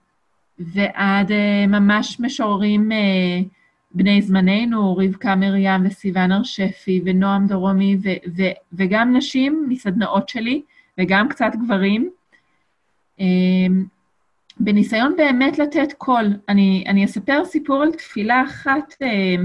ועד 0.59 1.31
uh, 1.31 1.67
ממש 1.67 2.19
משוררים 2.19 2.91
uh, 2.91 3.54
בני 3.95 4.21
זמננו, 4.21 4.97
רבקה 4.97 5.35
מרים 5.35 5.85
וסיוון 5.85 6.31
הר 6.31 6.43
שפי 6.43 7.01
ונועם 7.05 7.47
דרומי, 7.47 7.97
ו- 8.03 8.29
ו- 8.37 8.55
וגם 8.73 9.17
נשים 9.17 9.65
מסדנאות 9.69 10.29
שלי, 10.29 10.61
וגם 10.99 11.29
קצת 11.29 11.51
גברים, 11.63 12.09
uh, 13.19 13.23
בניסיון 14.59 15.15
באמת 15.17 15.59
לתת 15.59 15.93
קול. 15.97 16.25
אני, 16.49 16.83
אני 16.87 17.05
אספר 17.05 17.45
סיפור 17.45 17.83
על 17.83 17.91
תפילה 17.91 18.43
אחת 18.43 18.93
uh, 18.93 19.41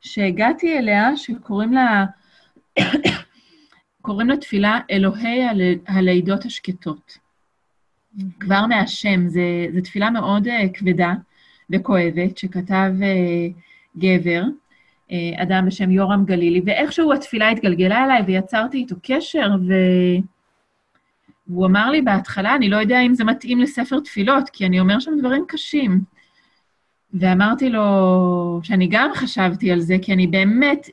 שהגעתי 0.00 0.78
אליה, 0.78 1.16
שקוראים 1.16 1.72
לה 1.72 2.04
קוראים 4.02 4.30
לתפילה 4.30 4.80
אלוהי 4.90 5.40
הלידות 5.86 6.44
השקטות. 6.44 7.18
Mm-hmm. 7.18 8.22
כבר 8.40 8.66
מהשם, 8.66 9.28
זו 9.28 9.80
תפילה 9.84 10.10
מאוד 10.10 10.48
uh, 10.48 10.50
כבדה 10.74 11.12
וכואבת, 11.72 12.38
שכתב 12.38 12.92
uh, 12.98 13.98
גבר, 13.98 14.42
uh, 15.08 15.12
אדם 15.42 15.66
בשם 15.66 15.90
יורם 15.90 16.24
גלילי, 16.24 16.62
ואיכשהו 16.66 17.12
התפילה 17.12 17.48
התגלגלה 17.48 18.04
אליי 18.04 18.22
ויצרתי 18.26 18.78
איתו 18.78 18.96
קשר, 19.02 19.48
ו... 19.68 19.72
והוא 21.46 21.66
אמר 21.66 21.90
לי 21.90 22.02
בהתחלה, 22.02 22.54
אני 22.54 22.68
לא 22.68 22.76
יודע 22.76 23.00
אם 23.00 23.14
זה 23.14 23.24
מתאים 23.24 23.60
לספר 23.60 24.00
תפילות, 24.00 24.50
כי 24.50 24.66
אני 24.66 24.80
אומר 24.80 24.98
שם 24.98 25.10
דברים 25.18 25.44
קשים. 25.48 26.00
ואמרתי 27.14 27.70
לו 27.70 28.60
שאני 28.62 28.88
גם 28.90 29.10
חשבתי 29.14 29.72
על 29.72 29.80
זה, 29.80 29.96
כי 30.02 30.12
אני 30.12 30.26
באמת, 30.26 30.88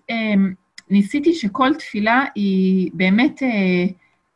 ניסיתי 0.90 1.34
שכל 1.34 1.74
תפילה 1.74 2.24
היא 2.36 2.92
באמת 2.94 3.44
אה, 3.44 3.86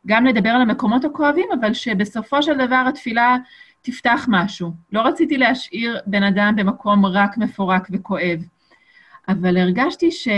גם 0.06 0.26
לדבר 0.26 0.48
על 0.48 0.60
המקומות 0.60 1.04
הכואבים, 1.04 1.46
אבל 1.60 1.74
שבסופו 1.74 2.42
של 2.42 2.66
דבר 2.66 2.84
התפילה 2.88 3.36
תפתח 3.84 4.26
משהו. 4.28 4.72
לא 4.92 5.00
רציתי 5.00 5.38
להשאיר 5.38 6.00
בן 6.06 6.22
אדם 6.22 6.54
במקום 6.56 7.06
רק 7.06 7.38
מפורק 7.38 7.88
וכואב, 7.92 8.42
אבל 9.28 9.56
הרגשתי 9.56 10.10
ש... 10.10 10.28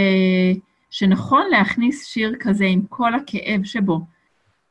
שנכון 0.90 1.42
להכניס 1.50 2.06
שיר 2.06 2.36
כזה 2.40 2.64
עם 2.64 2.82
כל 2.88 3.14
הכאב 3.14 3.64
שבו. 3.64 4.00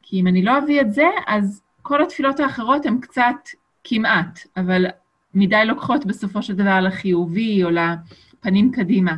כי 0.01 0.19
אם 0.19 0.27
אני 0.27 0.43
לא 0.43 0.57
אביא 0.57 0.81
את 0.81 0.93
זה, 0.93 1.07
אז 1.27 1.61
כל 1.81 2.03
התפילות 2.03 2.39
האחרות 2.39 2.85
הן 2.85 2.99
קצת 2.99 3.49
כמעט, 3.83 4.39
אבל 4.57 4.85
מדי 5.33 5.65
לוקחות 5.65 6.05
בסופו 6.05 6.43
של 6.43 6.55
דבר 6.55 6.79
לחיובי 6.81 7.63
או 7.63 7.69
לפנים 7.69 8.71
קדימה. 8.71 9.15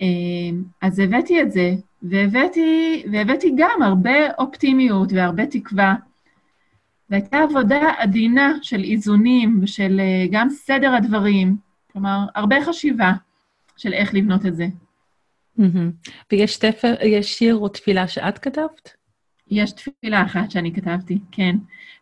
אמ, 0.00 0.62
אז 0.82 0.98
הבאתי 0.98 1.42
את 1.42 1.52
זה, 1.52 1.74
והבאתי, 2.02 3.02
והבאתי 3.12 3.54
גם 3.56 3.82
הרבה 3.82 4.32
אופטימיות 4.38 5.12
והרבה 5.12 5.46
תקווה. 5.46 5.94
והייתה 7.10 7.38
עבודה 7.38 7.80
עדינה 7.98 8.54
של 8.62 8.84
איזונים 8.84 9.58
ושל 9.62 10.00
אה, 10.00 10.26
גם 10.30 10.50
סדר 10.50 10.94
הדברים, 10.94 11.56
כלומר, 11.92 12.18
הרבה 12.34 12.64
חשיבה 12.64 13.12
של 13.76 13.92
איך 13.92 14.14
לבנות 14.14 14.46
את 14.46 14.56
זה. 14.56 14.66
ויש 16.32 16.56
תפר, 16.56 16.94
יש 17.04 17.38
שיר 17.38 17.56
או 17.56 17.68
תפילה 17.68 18.08
שאת 18.08 18.38
כתבת? 18.38 18.96
יש 19.50 19.72
תפילה 19.72 20.22
אחת 20.22 20.50
שאני 20.50 20.72
כתבתי, 20.74 21.18
כן. 21.32 21.56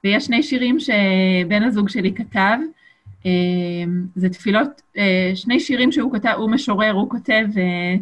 ויש 0.05 0.25
שני 0.25 0.42
שירים 0.42 0.77
שבן 0.81 1.62
הזוג 1.62 1.88
שלי 1.88 2.14
כתב, 2.14 2.59
אמ, 3.25 4.07
זה 4.14 4.29
תפילות, 4.29 4.83
אה, 4.99 5.31
שני 5.35 5.61
שירים 5.61 5.92
שהוא 5.92 6.12
כתב, 6.12 6.35
הוא 6.37 6.51
משורר, 6.51 6.90
הוא 6.90 7.11
כותב, 7.11 7.47
אה, 7.57 7.94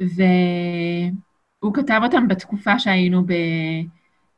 והוא 0.00 1.74
כתב 1.74 2.00
אותם 2.02 2.28
בתקופה 2.28 2.78
שהיינו 2.78 3.22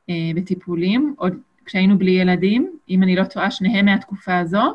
אה, 0.09 0.15
בטיפולים, 0.35 1.15
עוד 1.19 1.35
כשהיינו 1.65 1.99
בלי 1.99 2.11
ילדים, 2.11 2.77
אם 2.89 3.03
אני 3.03 3.17
לא 3.17 3.25
טועה, 3.25 3.51
שניהם 3.51 3.85
מהתקופה 3.85 4.39
הזו. 4.39 4.75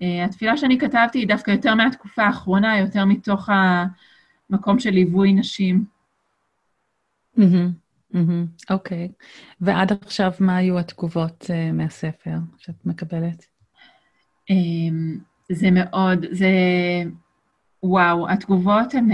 התפילה 0.00 0.56
שאני 0.56 0.78
כתבתי 0.78 1.18
היא 1.18 1.28
דווקא 1.28 1.50
יותר 1.50 1.74
מהתקופה 1.74 2.22
האחרונה, 2.22 2.78
יותר 2.78 3.04
מתוך 3.04 3.48
המקום 4.50 4.78
של 4.78 4.90
ליווי 4.90 5.32
נשים. 5.32 5.84
אוקיי. 8.70 9.08
ועד 9.60 9.92
עכשיו, 9.92 10.32
מה 10.40 10.56
היו 10.56 10.78
התגובות 10.78 11.50
מהספר 11.72 12.36
שאת 12.58 12.86
מקבלת? 12.86 13.46
אמ, 14.50 15.18
זה 15.52 15.68
מאוד, 15.70 16.26
זה... 16.30 16.48
וואו, 17.82 18.28
התגובות 18.30 18.94
הן 18.94 19.10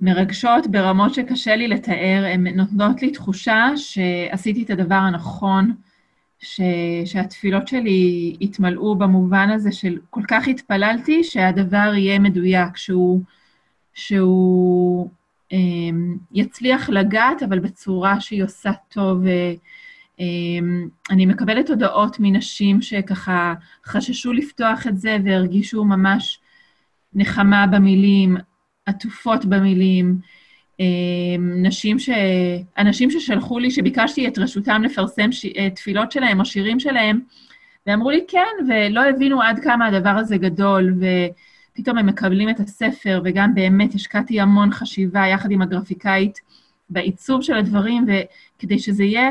מרגשות 0.00 0.66
ברמות 0.66 1.14
שקשה 1.14 1.56
לי 1.56 1.68
לתאר, 1.68 2.24
הן 2.32 2.46
נותנות 2.46 3.02
לי 3.02 3.10
תחושה 3.10 3.66
שעשיתי 3.76 4.62
את 4.62 4.70
הדבר 4.70 4.94
הנכון, 4.94 5.74
ש... 6.38 6.60
שהתפילות 7.04 7.68
שלי 7.68 8.36
יתמלאו 8.40 8.96
במובן 8.96 9.50
הזה 9.50 9.72
של 9.72 9.98
כל 10.10 10.22
כך 10.28 10.48
התפללתי 10.48 11.24
שהדבר 11.24 11.92
יהיה 11.94 12.18
מדויק, 12.18 12.76
שהוא, 12.76 13.22
שהוא 13.94 15.10
אמ, 15.52 16.16
יצליח 16.32 16.88
לגעת, 16.88 17.42
אבל 17.42 17.58
בצורה 17.58 18.20
שהיא 18.20 18.44
עושה 18.44 18.70
טוב 18.88 19.24
אמ, 20.20 20.88
אני 21.10 21.26
מקבלת 21.26 21.70
הודעות 21.70 22.16
מנשים 22.20 22.82
שככה 22.82 23.54
חששו 23.86 24.32
לפתוח 24.32 24.86
את 24.86 24.98
זה 24.98 25.16
והרגישו 25.24 25.84
ממש 25.84 26.40
נחמה 27.14 27.66
במילים, 27.66 28.36
עטופות 28.86 29.44
במילים. 29.44 30.18
אמ, 30.80 31.52
נשים 31.62 31.98
ש... 31.98 32.10
אנשים 32.78 33.10
ששלחו 33.10 33.58
לי, 33.58 33.70
שביקשתי 33.70 34.28
את 34.28 34.38
רשותם 34.38 34.82
לפרסם 34.82 35.32
ש... 35.32 35.46
תפילות 35.74 36.12
שלהם 36.12 36.40
או 36.40 36.44
שירים 36.44 36.80
שלהם, 36.80 37.20
ואמרו 37.86 38.10
לי 38.10 38.24
כן, 38.28 38.66
ולא 38.68 39.04
הבינו 39.04 39.42
עד 39.42 39.58
כמה 39.58 39.86
הדבר 39.86 40.10
הזה 40.10 40.36
גדול, 40.36 40.94
ופתאום 40.96 41.98
הם 41.98 42.06
מקבלים 42.06 42.48
את 42.48 42.60
הספר, 42.60 43.20
וגם 43.24 43.54
באמת 43.54 43.94
השקעתי 43.94 44.40
המון 44.40 44.72
חשיבה 44.72 45.26
יחד 45.26 45.50
עם 45.50 45.62
הגרפיקאית 45.62 46.40
בעיצוב 46.90 47.42
של 47.42 47.54
הדברים, 47.54 48.06
וכדי 48.06 48.78
שזה 48.78 49.04
יהיה 49.04 49.30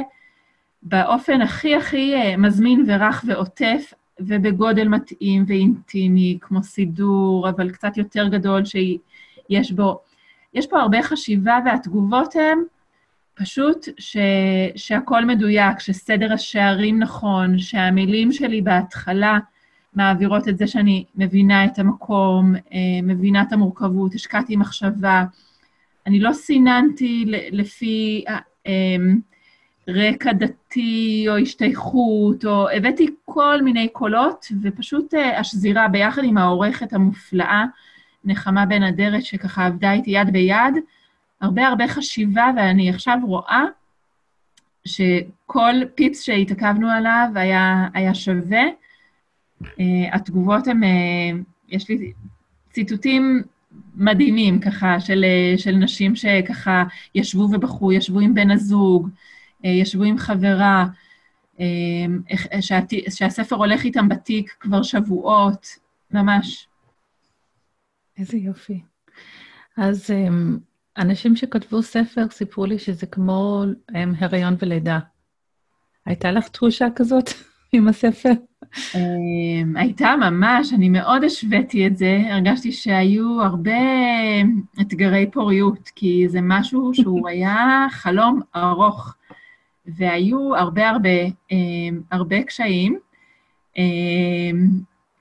באופן 0.83 1.41
הכי 1.41 1.75
הכי 1.75 2.15
אה, 2.15 2.37
מזמין 2.37 2.85
ורך 2.87 3.23
ועוטף, 3.27 3.93
ובגודל 4.19 4.87
מתאים 4.87 5.45
ואינטימי, 5.47 6.37
כמו 6.41 6.63
סידור, 6.63 7.49
אבל 7.49 7.69
קצת 7.69 7.97
יותר 7.97 8.27
גדול 8.27 8.65
שיש 9.47 9.71
בו. 9.71 9.99
יש 10.53 10.67
פה 10.67 10.79
הרבה 10.79 11.03
חשיבה, 11.03 11.59
והתגובות 11.65 12.35
הן 12.35 12.59
פשוט 13.35 13.87
ש, 13.97 14.17
שהכל 14.75 15.25
מדויק, 15.25 15.79
שסדר 15.79 16.33
השערים 16.33 16.99
נכון, 16.99 17.59
שהמילים 17.59 18.31
שלי 18.31 18.61
בהתחלה 18.61 19.39
מעבירות 19.93 20.47
את 20.47 20.57
זה 20.57 20.67
שאני 20.67 21.05
מבינה 21.15 21.65
את 21.65 21.79
המקום, 21.79 22.55
אה, 22.55 22.79
מבינה 23.03 23.41
את 23.41 23.53
המורכבות, 23.53 24.13
השקעתי 24.13 24.55
מחשבה. 24.55 25.23
אני 26.07 26.19
לא 26.19 26.33
סיננתי 26.33 27.25
לפי 27.51 28.25
אה, 28.67 28.95
רקע 29.87 30.33
דתי 30.33 31.25
או 31.29 31.37
השתייכות, 31.37 32.45
או 32.45 32.69
הבאתי 32.69 33.07
כל 33.25 33.61
מיני 33.61 33.87
קולות, 33.87 34.45
ופשוט 34.61 35.13
אה, 35.13 35.39
השזירה 35.39 35.87
ביחד 35.87 36.23
עם 36.23 36.37
העורכת 36.37 36.93
המופלאה, 36.93 37.65
נחמה 38.25 38.65
בן 38.65 38.83
אדרת, 38.83 39.25
שככה 39.25 39.65
עבדה 39.65 39.93
איתי 39.93 40.11
יד 40.11 40.33
ביד, 40.33 40.75
הרבה 41.41 41.67
הרבה 41.67 41.87
חשיבה, 41.87 42.51
ואני 42.57 42.89
עכשיו 42.89 43.17
רואה 43.23 43.63
שכל 44.85 45.75
פיפס 45.95 46.21
שהתעכבנו 46.21 46.89
עליו 46.89 47.27
היה, 47.35 47.87
היה 47.93 48.13
שווה. 48.13 48.63
Uh, 49.63 49.67
התגובות 50.11 50.67
הן, 50.67 50.83
uh, 50.83 50.87
יש 51.69 51.89
לי 51.89 52.13
ציטוטים 52.71 53.41
מדהימים 53.95 54.59
ככה, 54.59 54.99
של, 54.99 55.25
uh, 55.25 55.59
של 55.59 55.71
נשים 55.71 56.15
שככה 56.15 56.83
ישבו 57.15 57.41
ובכו, 57.41 57.91
ישבו 57.91 58.19
עם 58.19 58.33
בן 58.33 58.51
הזוג, 58.51 59.09
uh, 59.09 59.67
ישבו 59.67 60.03
עם 60.03 60.17
חברה, 60.17 60.85
uh, 61.57 61.61
שהספר 63.09 63.55
הולך 63.55 63.83
איתם 63.83 64.09
בתיק 64.09 64.55
כבר 64.59 64.83
שבועות, 64.83 65.67
ממש. 66.11 66.67
איזה 68.17 68.37
יופי. 68.37 68.81
אז 69.77 70.09
um, 70.09 70.59
אנשים 70.97 71.35
שכתבו 71.35 71.81
ספר 71.83 72.25
סיפרו 72.31 72.65
לי 72.65 72.79
שזה 72.79 73.05
כמו 73.05 73.63
הם, 73.89 74.13
הריון 74.19 74.55
ולידה. 74.59 74.99
הייתה 76.05 76.31
לך 76.31 76.47
תחושה 76.47 76.87
כזאת 76.95 77.29
עם 77.73 77.87
הספר? 77.87 78.31
אמ, 78.95 79.77
הייתה 79.77 80.15
ממש, 80.19 80.73
אני 80.73 80.89
מאוד 80.89 81.23
השוויתי 81.23 81.87
את 81.87 81.97
זה. 81.97 82.21
הרגשתי 82.29 82.71
שהיו 82.71 83.41
הרבה 83.41 83.71
אתגרי 84.81 85.31
פוריות, 85.31 85.89
כי 85.95 86.25
זה 86.29 86.39
משהו 86.41 86.93
שהוא 86.93 87.27
היה 87.29 87.87
חלום 87.91 88.41
ארוך, 88.55 89.15
והיו 89.85 90.55
הרבה 90.55 90.89
הרבה, 90.89 91.09
אמ, 91.51 92.01
הרבה 92.11 92.43
קשיים. 92.43 92.99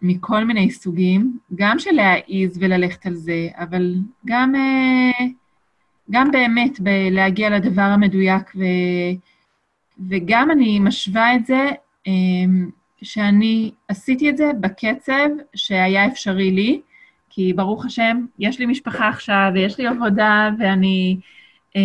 מכל 0.07 0.45
מיני 0.45 0.71
סוגים, 0.71 1.39
גם 1.55 1.79
של 1.79 1.91
להעיז 1.91 2.59
וללכת 2.61 3.07
על 3.07 3.15
זה, 3.15 3.49
אבל 3.59 3.95
גם 4.27 4.55
uh, 4.55 5.23
גם 6.11 6.31
באמת 6.31 6.81
להגיע 7.11 7.51
לדבר 7.51 7.83
המדויק, 7.83 8.53
ו, 8.57 8.65
וגם 10.09 10.51
אני 10.51 10.79
משווה 10.79 11.35
את 11.35 11.47
זה, 11.47 11.71
אמ, 12.07 12.71
שאני 13.03 13.71
עשיתי 13.89 14.31
את 14.31 14.37
זה 14.37 14.51
בקצב 14.61 15.29
שהיה 15.55 16.07
אפשרי 16.07 16.51
לי, 16.51 16.81
כי 17.31 17.53
ברוך 17.53 17.85
השם, 17.87 18.27
יש 18.39 18.59
לי 18.59 18.67
משפחה 18.67 19.09
עכשיו, 19.09 19.51
ויש 19.55 19.79
לי 19.79 19.87
עבודה, 19.87 20.51
ואני 20.59 21.19
אה, 21.77 21.81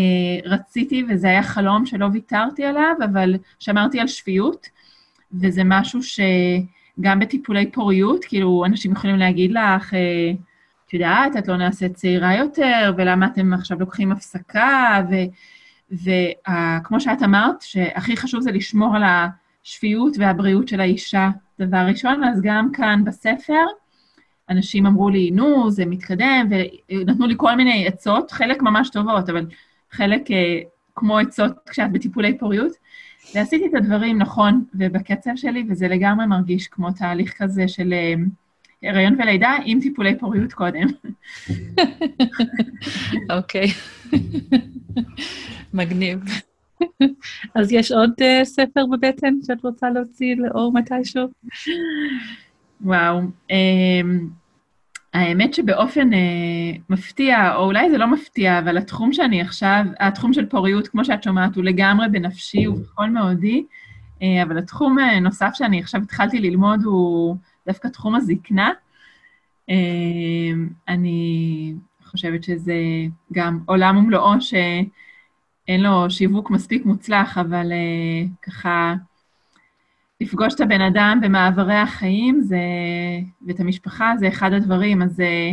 רציתי, 0.46 1.04
וזה 1.10 1.28
היה 1.28 1.44
חלום 1.44 1.86
שלא 1.86 2.08
ויתרתי 2.14 2.66
עליו, 2.66 2.94
אבל 3.04 3.36
שמרתי 3.60 4.00
על 4.00 4.08
שפיות, 4.08 4.68
וזה 5.34 5.62
משהו 5.66 6.04
שגם 7.00 7.20
בטיפולי 7.20 7.72
פוריות, 7.72 8.26
כאילו, 8.26 8.66
אנשים 8.66 8.92
יכולים 8.92 9.16
להגיד 9.16 9.52
לך, 9.52 9.94
אה, 9.94 10.32
את 10.86 10.94
יודעת, 10.94 11.38
את 11.38 11.48
לא 11.48 11.58
נעשית 11.58 11.94
צעירה 11.94 12.36
יותר, 12.36 12.94
ולמה 12.98 13.28
אתם 13.28 13.54
עכשיו 13.54 13.80
לוקחים 13.80 14.12
הפסקה, 14.12 15.02
וכמו 15.92 17.00
שאת 17.00 17.24
אמרת, 17.24 17.62
שהכי 17.62 18.18
חשוב 18.18 18.42
זה 18.42 18.52
לשמור 18.52 18.96
על 18.96 19.04
השפיות 19.64 20.14
והבריאות 20.20 20.68
של 20.68 20.82
האישה, 20.82 21.30
דבר 21.60 21.78
ראשון, 21.78 22.24
אז 22.24 22.42
גם 22.44 22.72
כאן 22.74 23.04
בספר, 23.06 23.66
אנשים 24.50 24.86
אמרו 24.86 25.10
לי, 25.10 25.32
נו, 25.32 25.72
זה 25.72 25.86
מתקדם, 25.86 26.50
ונתנו 26.90 27.28
לי 27.28 27.34
כל 27.38 27.56
מיני 27.56 27.88
עצות, 27.88 28.32
חלק 28.32 28.62
ממש 28.62 28.90
טובות, 28.90 29.30
אבל 29.30 29.46
חלק 29.92 30.32
אה, 30.32 30.60
כמו 31.00 31.18
עצות 31.18 31.52
כשאת 31.70 31.92
בטיפולי 31.92 32.38
פוריות, 32.38 32.72
ועשיתי 33.36 33.66
את 33.66 33.76
הדברים 33.76 34.18
נכון 34.18 34.64
ובקצב 34.74 35.32
שלי, 35.36 35.66
וזה 35.70 35.88
לגמרי 35.88 36.26
מרגיש 36.26 36.68
כמו 36.68 36.92
תהליך 36.92 37.34
כזה 37.38 37.68
של... 37.68 37.94
אה, 37.94 38.14
הריון 38.84 39.16
ולידה 39.22 39.58
עם 39.66 39.80
טיפולי 39.82 40.20
פוריות 40.20 40.54
קודם. 40.54 40.88
אוקיי. 43.38 43.68
מגניב. 45.74 46.20
אז 47.56 47.72
יש 47.72 47.92
עוד 47.92 48.12
uh, 48.20 48.44
ספר 48.44 48.86
בבטן 48.86 49.34
שאת 49.48 49.64
רוצה 49.64 49.90
להוציא 49.90 50.36
לאור 50.36 50.74
מתישהו? 50.74 51.28
וואו. 52.82 53.20
Um, 53.52 53.54
האמת 55.14 55.54
שבאופן 55.54 56.14
uh, 56.14 56.82
מפתיע, 56.90 57.56
או 57.56 57.66
אולי 57.66 57.90
זה 57.92 57.98
לא 57.98 58.08
מפתיע, 58.08 58.60
אבל 58.60 58.78
התחום 58.78 59.14
שאני 59.14 59.42
עכשיו, 59.42 59.86
התחום 60.00 60.34
של 60.34 60.46
פוריות, 60.46 60.88
כמו 60.88 61.06
שאת 61.06 61.24
שומעת, 61.24 61.56
הוא 61.56 61.64
לגמרי 61.64 62.08
בנפשי 62.10 62.68
ובכל 62.68 63.10
מאודי, 63.10 63.64
uh, 64.20 64.24
אבל 64.44 64.58
התחום 64.58 65.00
uh, 65.00 65.20
נוסף 65.20 65.52
שאני 65.54 65.80
עכשיו 65.80 66.02
התחלתי 66.02 66.40
ללמוד 66.40 66.84
הוא 66.84 67.36
דווקא 67.68 67.88
תחום 67.88 68.16
הזקנה. 68.16 68.72
אמ, 69.70 70.70
אני 70.88 71.74
חושבת 72.04 72.44
שזה 72.44 72.76
גם 73.34 73.60
עולם 73.66 73.98
ומלואו 73.98 74.42
שאין 74.42 75.82
לו 75.82 76.10
שיווק 76.10 76.52
מספיק 76.52 76.86
מוצלח, 76.86 77.38
אבל 77.38 77.72
אה, 77.72 78.28
ככה 78.42 78.94
לפגוש 80.22 80.54
את 80.54 80.62
הבן 80.62 80.82
אדם 80.82 81.20
במעברי 81.22 81.76
החיים 81.76 82.42
זה, 82.42 82.58
ואת 83.48 83.60
המשפחה 83.60 84.14
זה 84.20 84.28
אחד 84.28 84.54
הדברים. 84.54 85.02
אז 85.02 85.20
אה, 85.20 85.52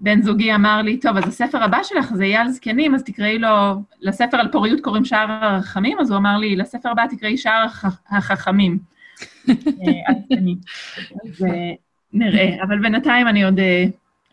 בן 0.00 0.22
זוגי 0.22 0.54
אמר 0.54 0.82
לי, 0.82 1.00
טוב, 1.00 1.16
אז 1.16 1.28
הספר 1.28 1.62
הבא 1.62 1.78
שלך 1.82 2.14
זה 2.14 2.24
יהיה 2.24 2.40
על 2.40 2.48
זקנים, 2.48 2.94
אז 2.94 3.02
תקראי 3.04 3.38
לו, 3.38 3.82
לספר 4.00 4.36
על 4.36 4.52
פוריות 4.52 4.80
קוראים 4.80 5.04
שער 5.04 5.30
הרחמים, 5.30 5.98
אז 6.00 6.10
הוא 6.10 6.18
אמר 6.18 6.38
לי, 6.38 6.56
לספר 6.56 6.88
הבא 6.88 7.06
תקראי 7.10 7.36
שער 7.36 7.66
החכמים. 8.10 8.78
אז 11.24 11.46
נראה, 12.12 12.62
אבל 12.62 12.78
בינתיים 12.78 13.28
אני 13.28 13.44
עוד 13.44 13.60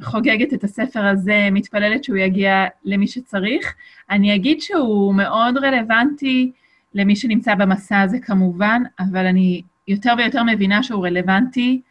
חוגגת 0.02 0.54
את 0.54 0.63
הספר 0.63 1.06
הזה, 1.06 1.49
מתפללת 1.52 2.04
שהוא 2.04 2.17
יגיע 2.17 2.65
למי 2.86 3.08
שצריך. 3.08 3.76
אני 4.10 4.36
אגיד 4.36 4.62
שהוא 4.62 5.15
מאוד 5.15 5.58
רלוונטי 5.58 6.52
למי 6.93 7.15
שנמצא 7.15 7.56
במסע 7.56 8.01
הזה 8.01 8.19
כמובן, 8.19 8.84
אבל 8.99 9.25
אני 9.25 9.62
יותר 9.88 10.13
ויותר 10.17 10.43
מבינה 10.43 10.84
שהוא 10.84 11.06
רלוונטי 11.06 11.82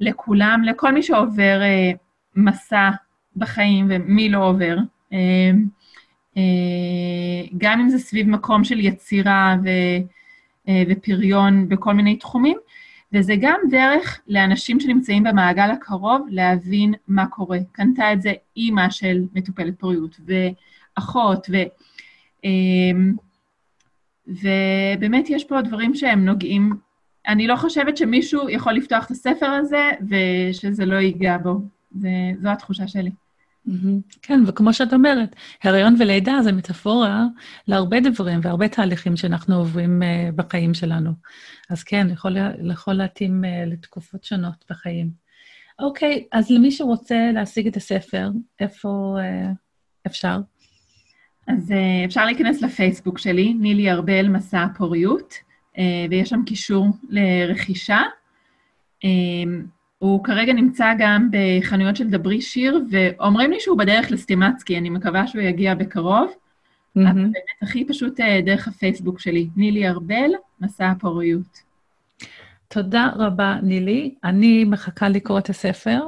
לכולם, 0.00 0.62
לכל 0.64 0.92
מי 0.92 1.02
שעובר 1.02 1.60
uh, 1.60 1.98
מסע 2.36 2.90
בחיים 3.36 3.86
ומי 3.90 4.28
לא 4.28 4.48
עובר. 4.48 4.76
Uh, 5.10 5.14
uh, 6.34 6.38
גם 7.58 7.80
אם 7.80 7.88
זה 7.88 7.98
סביב 7.98 8.28
מקום 8.28 8.64
של 8.64 8.80
יצירה 8.80 9.56
ו, 9.64 9.68
uh, 10.66 10.70
ופריון 10.88 11.68
בכל 11.68 11.94
מיני 11.94 12.16
תחומים, 12.16 12.56
וזה 13.12 13.34
גם 13.40 13.60
דרך 13.70 14.20
לאנשים 14.28 14.80
שנמצאים 14.80 15.22
במעגל 15.22 15.70
הקרוב 15.70 16.26
להבין 16.30 16.94
מה 17.08 17.26
קורה. 17.26 17.58
קנתה 17.72 18.12
את 18.12 18.22
זה 18.22 18.32
אימא 18.56 18.90
של 18.90 19.22
מטופלת 19.34 19.80
פוריות, 19.80 20.20
ואחות, 20.26 21.46
ו... 21.52 21.56
אמ, 22.44 23.12
ובאמת 24.30 25.30
יש 25.30 25.44
פה 25.44 25.62
דברים 25.62 25.94
שהם 25.94 26.24
נוגעים. 26.24 26.72
אני 27.28 27.46
לא 27.46 27.56
חושבת 27.56 27.96
שמישהו 27.96 28.48
יכול 28.48 28.72
לפתוח 28.72 29.06
את 29.06 29.10
הספר 29.10 29.46
הזה 29.46 29.90
ושזה 30.08 30.86
לא 30.86 30.96
ייגע 30.96 31.38
בו. 31.38 31.60
זה, 31.90 32.08
זו 32.40 32.48
התחושה 32.48 32.88
שלי. 32.88 33.10
כן, 34.22 34.40
וכמו 34.46 34.72
שאת 34.72 34.92
אומרת, 34.92 35.36
הריון 35.62 35.96
ולידה 35.98 36.42
זה 36.42 36.52
מטאפורה 36.52 37.24
להרבה 37.68 38.00
דברים 38.00 38.40
והרבה 38.42 38.68
תהליכים 38.68 39.16
שאנחנו 39.16 39.56
עוברים 39.56 40.02
uh, 40.02 40.32
בחיים 40.32 40.74
שלנו. 40.74 41.10
אז 41.70 41.82
כן, 41.82 42.06
יכול, 42.12 42.36
יכול 42.72 42.94
להתאים 42.94 43.44
uh, 43.44 43.70
לתקופות 43.70 44.24
שונות 44.24 44.64
בחיים. 44.70 45.10
אוקיי, 45.78 46.24
אז 46.32 46.50
למי 46.50 46.70
שרוצה 46.70 47.30
להשיג 47.34 47.66
את 47.66 47.76
הספר, 47.76 48.30
איפה 48.60 49.16
uh, 49.18 49.54
אפשר? 50.06 50.38
אז 51.52 51.70
uh, 51.70 51.74
אפשר 52.04 52.24
להיכנס 52.24 52.62
לפייסבוק 52.62 53.18
שלי, 53.18 53.54
נילי 53.54 53.90
ארבל, 53.90 54.28
מסע 54.28 54.62
הפוריות, 54.62 55.34
uh, 55.74 55.78
ויש 56.10 56.28
שם 56.28 56.42
קישור 56.46 56.88
לרכישה. 57.08 58.02
הוא 59.98 60.24
כרגע 60.24 60.52
נמצא 60.52 60.92
גם 60.98 61.28
בחנויות 61.30 61.96
של 61.96 62.10
דברי 62.10 62.40
שיר, 62.40 62.80
ואומרים 62.90 63.50
לי 63.50 63.60
שהוא 63.60 63.78
בדרך 63.78 64.10
לסטימצקי, 64.10 64.78
אני 64.78 64.90
מקווה 64.90 65.26
שהוא 65.26 65.42
יגיע 65.42 65.74
בקרוב. 65.74 66.30
Mm-hmm. 66.30 67.00
אבל 67.00 67.12
באמת 67.12 67.62
הכי 67.62 67.84
פשוט 67.84 68.20
דרך 68.44 68.68
הפייסבוק 68.68 69.20
שלי, 69.20 69.48
נילי 69.56 69.88
ארבל, 69.88 70.30
מסע 70.60 70.90
הפוריות. 70.90 71.62
תודה 72.68 73.10
רבה, 73.16 73.56
נילי. 73.62 74.14
אני 74.24 74.64
מחכה 74.64 75.08
לקרוא 75.08 75.38
את 75.38 75.50
הספר 75.50 76.00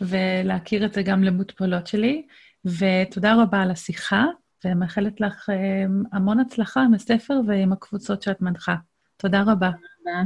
ולהכיר 0.00 0.84
את 0.84 0.94
זה 0.94 1.02
גם 1.02 1.24
למוטפולות 1.24 1.86
שלי, 1.86 2.22
ותודה 2.64 3.34
רבה 3.42 3.62
על 3.62 3.70
השיחה, 3.70 4.24
ומאחלת 4.64 5.20
לך 5.20 5.50
המון 6.12 6.40
הצלחה 6.40 6.82
עם 6.82 6.94
הספר 6.94 7.40
ועם 7.46 7.72
הקבוצות 7.72 8.22
שאת 8.22 8.40
מנחה. 8.40 8.74
תודה 9.16 9.42
רבה. 9.46 9.70
תודה. 9.98 10.22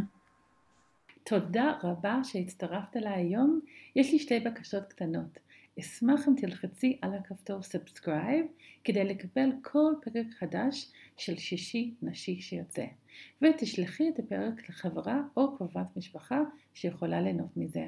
תודה 1.24 1.72
רבה 1.82 2.20
שהצטרפת 2.24 2.96
אליי 2.96 3.12
היום. 3.12 3.60
יש 3.96 4.12
לי 4.12 4.18
שתי 4.18 4.40
בקשות 4.40 4.84
קטנות. 4.92 5.38
אשמח 5.80 6.28
אם 6.28 6.34
תלחצי 6.36 6.98
על 7.02 7.14
הכפתור 7.14 7.62
subscribe 7.62 8.46
כדי 8.84 9.04
לקבל 9.04 9.50
כל 9.62 9.94
פרק 10.02 10.26
חדש 10.38 10.92
של 11.16 11.36
שישי 11.36 11.94
נשי 12.02 12.40
שיוצא, 12.40 12.84
ותשלחי 13.42 14.08
את 14.08 14.18
הפרק 14.18 14.68
לחברה 14.68 15.20
או 15.36 15.56
קרובת 15.56 15.96
משפחה 15.96 16.40
שיכולה 16.74 17.20
ליהנות 17.20 17.56
מזה. 17.56 17.86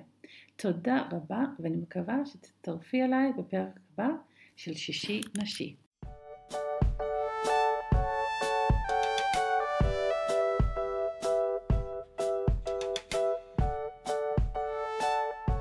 תודה 0.57 1.03
רבה 1.11 1.45
ואני 1.59 1.77
מקווה 1.77 2.27
שתצטרפי 2.27 3.03
אליי 3.03 3.33
בפרק 3.39 3.81
הבא 3.93 4.09
של 4.57 4.75
שישי 4.75 5.21
נשי. 5.43 5.77